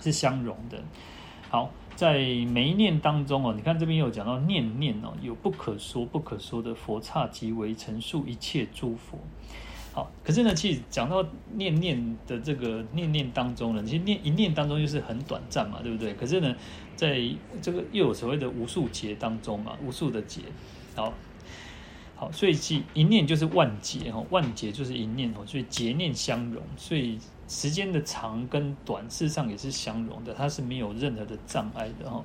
[0.00, 0.82] 是相融的。
[1.50, 1.70] 好。
[1.96, 2.18] 在
[2.52, 9.18] 每一念当中哦，你看这边有讲到念念哦，有不可说不可说的佛刹即为成数一切诸佛。
[9.94, 16.12] 好，可是呢，其实讲到念念的这个念念当中呢，其实念一念当中又是很短暂嘛，对不对？
[16.12, 16.54] 可是呢，
[16.94, 17.18] 在
[17.62, 20.42] 这个又有所谓的无数劫当中嘛，无数的劫。
[20.94, 21.14] 好，
[22.14, 27.18] 好，所以其一念就是万劫哈，万劫就是一念哦，所以劫念相融，所以。
[27.48, 32.24] 时间的长跟短，事实上也是相容的，它是没有任何的障碍的哈。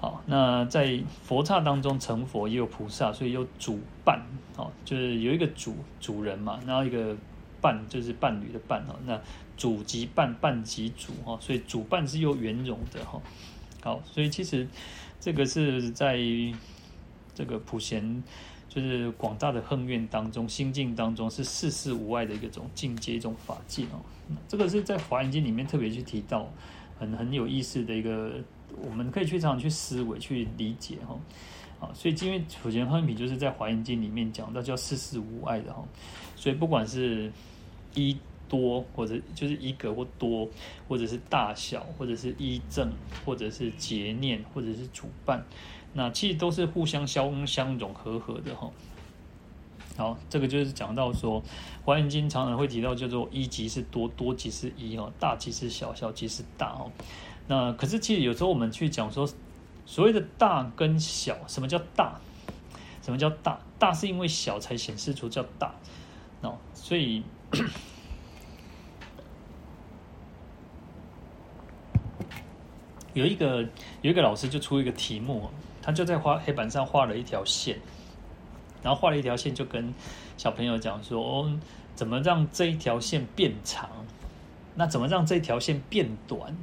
[0.00, 4.20] 好，那在佛刹当中成佛也有菩萨，所以有主伴，
[4.56, 7.16] 哦，就是有一个主主人嘛，然后一个
[7.60, 8.96] 伴就是伴侣的伴哦。
[9.06, 9.20] 那
[9.56, 13.20] 主即伴，伴即主哈，所以主伴是又圆融的哈。
[13.82, 14.66] 好，所以其实
[15.20, 16.18] 这个是在
[17.34, 18.22] 这个普贤。
[18.76, 23.96] 就是广大的横愿当中，心境当中是世事无碍的一种境界，一种法界哦。
[24.46, 26.46] 这个是在华严经里面特别去提到
[26.98, 28.34] 很很有意思的一个，
[28.82, 31.18] 我们可以去常常去思维去理解哈。
[31.80, 35.82] 啊，所以因为普贤桓品就是在《华严经》里面讲到叫世事无碍的哈，
[36.34, 37.32] 所以不管是
[37.94, 38.14] 一
[38.46, 40.46] 多或者就是一格或多，
[40.86, 42.90] 或者是大小，或者是依正，
[43.24, 45.42] 或者是结念，或者是主办，
[45.96, 48.70] 那其实都是互相相相融合合的哈。
[49.96, 51.42] 好，这个就是讲到说，
[51.84, 56.92] 《华严经》常常会提到叫做一即是多，多即是一哦，大即是小，小即是大哦。
[57.48, 59.28] 那可是其实有时候我们去讲说。
[59.88, 62.20] 所谓的大跟小，什么叫大？
[63.02, 63.60] 什么叫大？
[63.78, 65.72] 大是因为小才显示出叫大，
[66.40, 67.22] 哦，所以
[73.14, 73.62] 有一个
[74.02, 75.48] 有一个老师就出一个题目，
[75.86, 77.78] 他就在画黑板上画了一条线，
[78.82, 79.94] 然后画了一条线，就跟
[80.36, 81.60] 小朋友讲说，哦，
[81.94, 83.88] 怎么让这一条线变长？
[84.74, 86.56] 那怎么让这条线变短？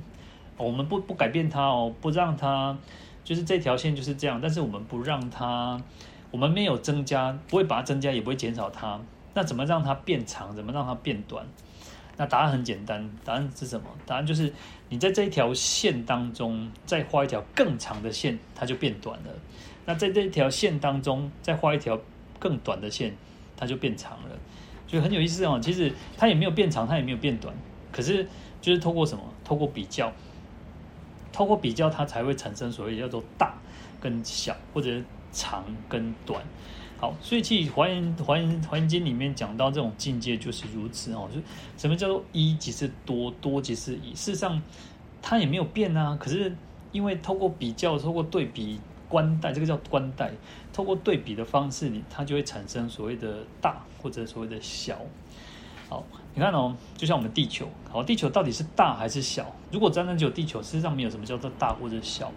[0.57, 2.77] 我们不不改变它哦，不让它。
[3.23, 5.81] 就是这条线就是这样，但是我们不让它，
[6.29, 8.99] 我们没有增加，不会把它增加，也不会减少它。
[9.33, 10.53] 那怎么让它变长？
[10.53, 11.45] 怎么让它变短？
[12.17, 13.87] 那答案很简单，答案是什么？
[14.05, 14.53] 答案就是
[14.89, 19.31] 你在这一条线当中再画一条更长的线，它就变短了。
[19.85, 21.99] 那在这一条线当中再画一条
[22.39, 23.15] 更短的线，
[23.57, 24.37] 它就变长了。
[24.87, 25.59] 所以很有意思哦。
[25.61, 27.53] 其实它也没有变长，它也没有变短，
[27.91, 28.27] 可是
[28.61, 29.23] 就是透过什么？
[29.43, 30.11] 透过比较。
[31.31, 33.55] 透过比较，它才会产生所谓叫做大
[33.99, 35.01] 跟小，或者
[35.31, 36.39] 长跟短。
[37.03, 41.27] 好，所以其实华严华严华严经里面讲到这种境界就是如此哦。
[41.33, 41.41] 就
[41.77, 44.13] 什么叫做一即是多，多即是一。
[44.15, 44.61] 事实上，
[45.21, 46.17] 它也没有变啊。
[46.17, 46.55] 可是
[46.93, 48.79] 因为透过比较，透过对比
[49.09, 50.31] 观待，这个叫观待。
[50.71, 54.97] 透过对比的方式，你它就会产生所谓的大或者所谓的小。
[55.89, 59.53] 好，你看哦，就像我们地球，好，地球到底是大还是小？
[59.73, 62.31] 如果真的只有地球，实上没有什么叫做大或者小。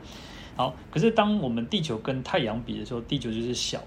[0.56, 3.78] 好，可是当我们地球跟太阳比的时候，地球就是小；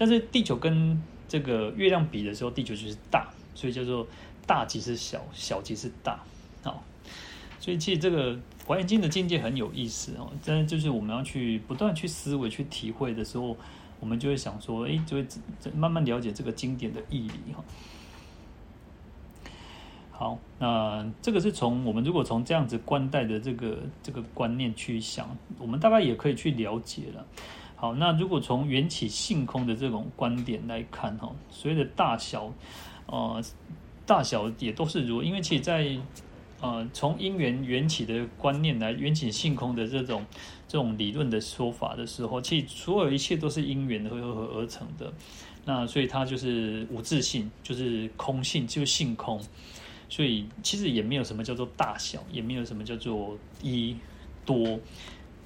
[0.00, 0.98] 但是地球跟
[1.28, 3.28] 这个月亮比的时候，地球就是大。
[3.52, 4.06] 所以叫做
[4.46, 6.18] 大即是小，小即是大。
[6.62, 6.82] 好，
[7.58, 8.32] 所以其实这个
[8.64, 10.30] 《华严经》的境界很有意思哦。
[10.42, 13.54] 真的就是我们要去不断去思维、去体会的时候，
[13.98, 15.26] 我们就会想说，哎，就会
[15.74, 17.62] 慢慢了解这个经典的义理哈。
[20.12, 27.26] 好，那这个是从我们如果从这样子观待的这个这个观念去想，我们大概也可以去了解了。
[27.80, 32.52] 好，那如果从缘起性空的这种观点来看，哈，所谓的大小，
[33.06, 33.42] 呃，
[34.04, 35.96] 大小也都是如，因为其实在
[36.60, 40.26] 呃从因缘缘起的观念来缘起性空的这种
[40.68, 45.10] 这种理论的说法的时候，其实所有一切都是因缘合合而成的。
[45.64, 49.40] 那所以它就是无自性，就是空性，就是性空。
[50.10, 53.96] 所以其实也没有什么叫做大小，也没有什么叫做一
[54.44, 54.78] 多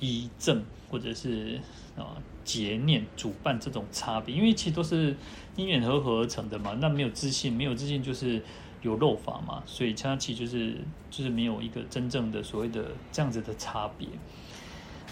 [0.01, 1.61] 一正，或者是
[1.97, 5.17] 啊结念主办这种差别，因为其实都是
[5.57, 6.77] 因缘和合而成的嘛。
[6.81, 8.43] 那没有自信，没有自信就是
[8.83, 9.63] 有漏法嘛。
[9.67, 10.77] 所以它其实就是
[11.11, 14.07] 就是没有一个真正的所谓的这样子的差别。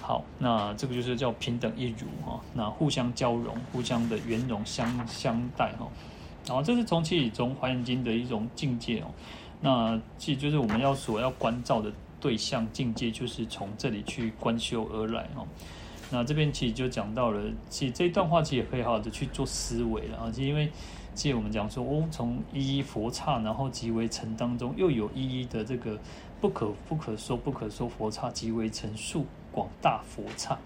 [0.01, 5.89] 好，那这个就是叫平等一如哈，那互相交融，互相的圆融相相待哈。
[6.45, 9.07] 然后这是从其中华严经的一种境界哦。
[9.61, 15.47] 那其实就是我们要所要关照的对象境界，就是从这里去观修而来哦。
[16.13, 20.31] 那这边其实就讲到了，其实这一段话其实也可以好好的去做思维了啊。
[20.31, 20.71] 其实因为
[21.15, 25.99] 其实我们讲说哦，从一一佛刹，然后即为成当中，又有一一的这个
[26.41, 30.59] 不可不可说不可说佛刹，即为成数广大佛刹。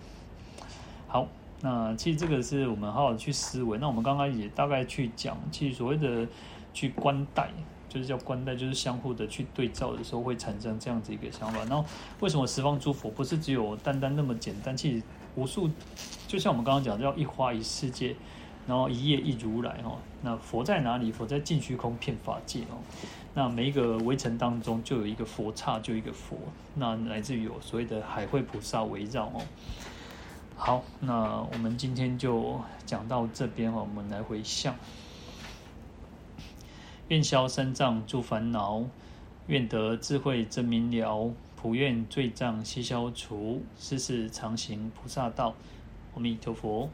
[1.06, 1.28] 好，
[1.60, 3.78] 那其实这个是我们好好的去思维。
[3.78, 6.26] 那我们刚刚也大概去讲，其实所谓的
[6.74, 7.48] 去观待。
[7.88, 11.60] 就是叫观待，就是相互的去对照的时候，会产生这样子一个想法。
[11.60, 11.82] 然后，
[12.20, 14.76] 为什么十方诸佛不是只有单单那么简单？
[14.76, 15.02] 其实
[15.36, 15.70] 无数，
[16.26, 18.16] 就像我们刚刚讲，叫一花一世界，
[18.66, 19.98] 然后一叶一如来哦。
[20.22, 21.12] 那佛在哪里？
[21.12, 22.80] 佛在尽虚空遍法界哦。
[23.34, 26.36] 那每一个微尘当中，就有一个佛刹，就一个佛。
[26.74, 29.42] 那来自于有所谓的海会菩萨围绕哦。
[30.56, 33.86] 好，那我们今天就讲到这边哦。
[33.88, 34.74] 我们来回向。
[37.08, 38.82] 愿消三障诸烦恼，
[39.48, 41.30] 愿得智慧真明了，
[41.66, 45.52] 普愿罪障悉消除，世世常行菩萨道。
[46.14, 46.88] 阿弥陀佛。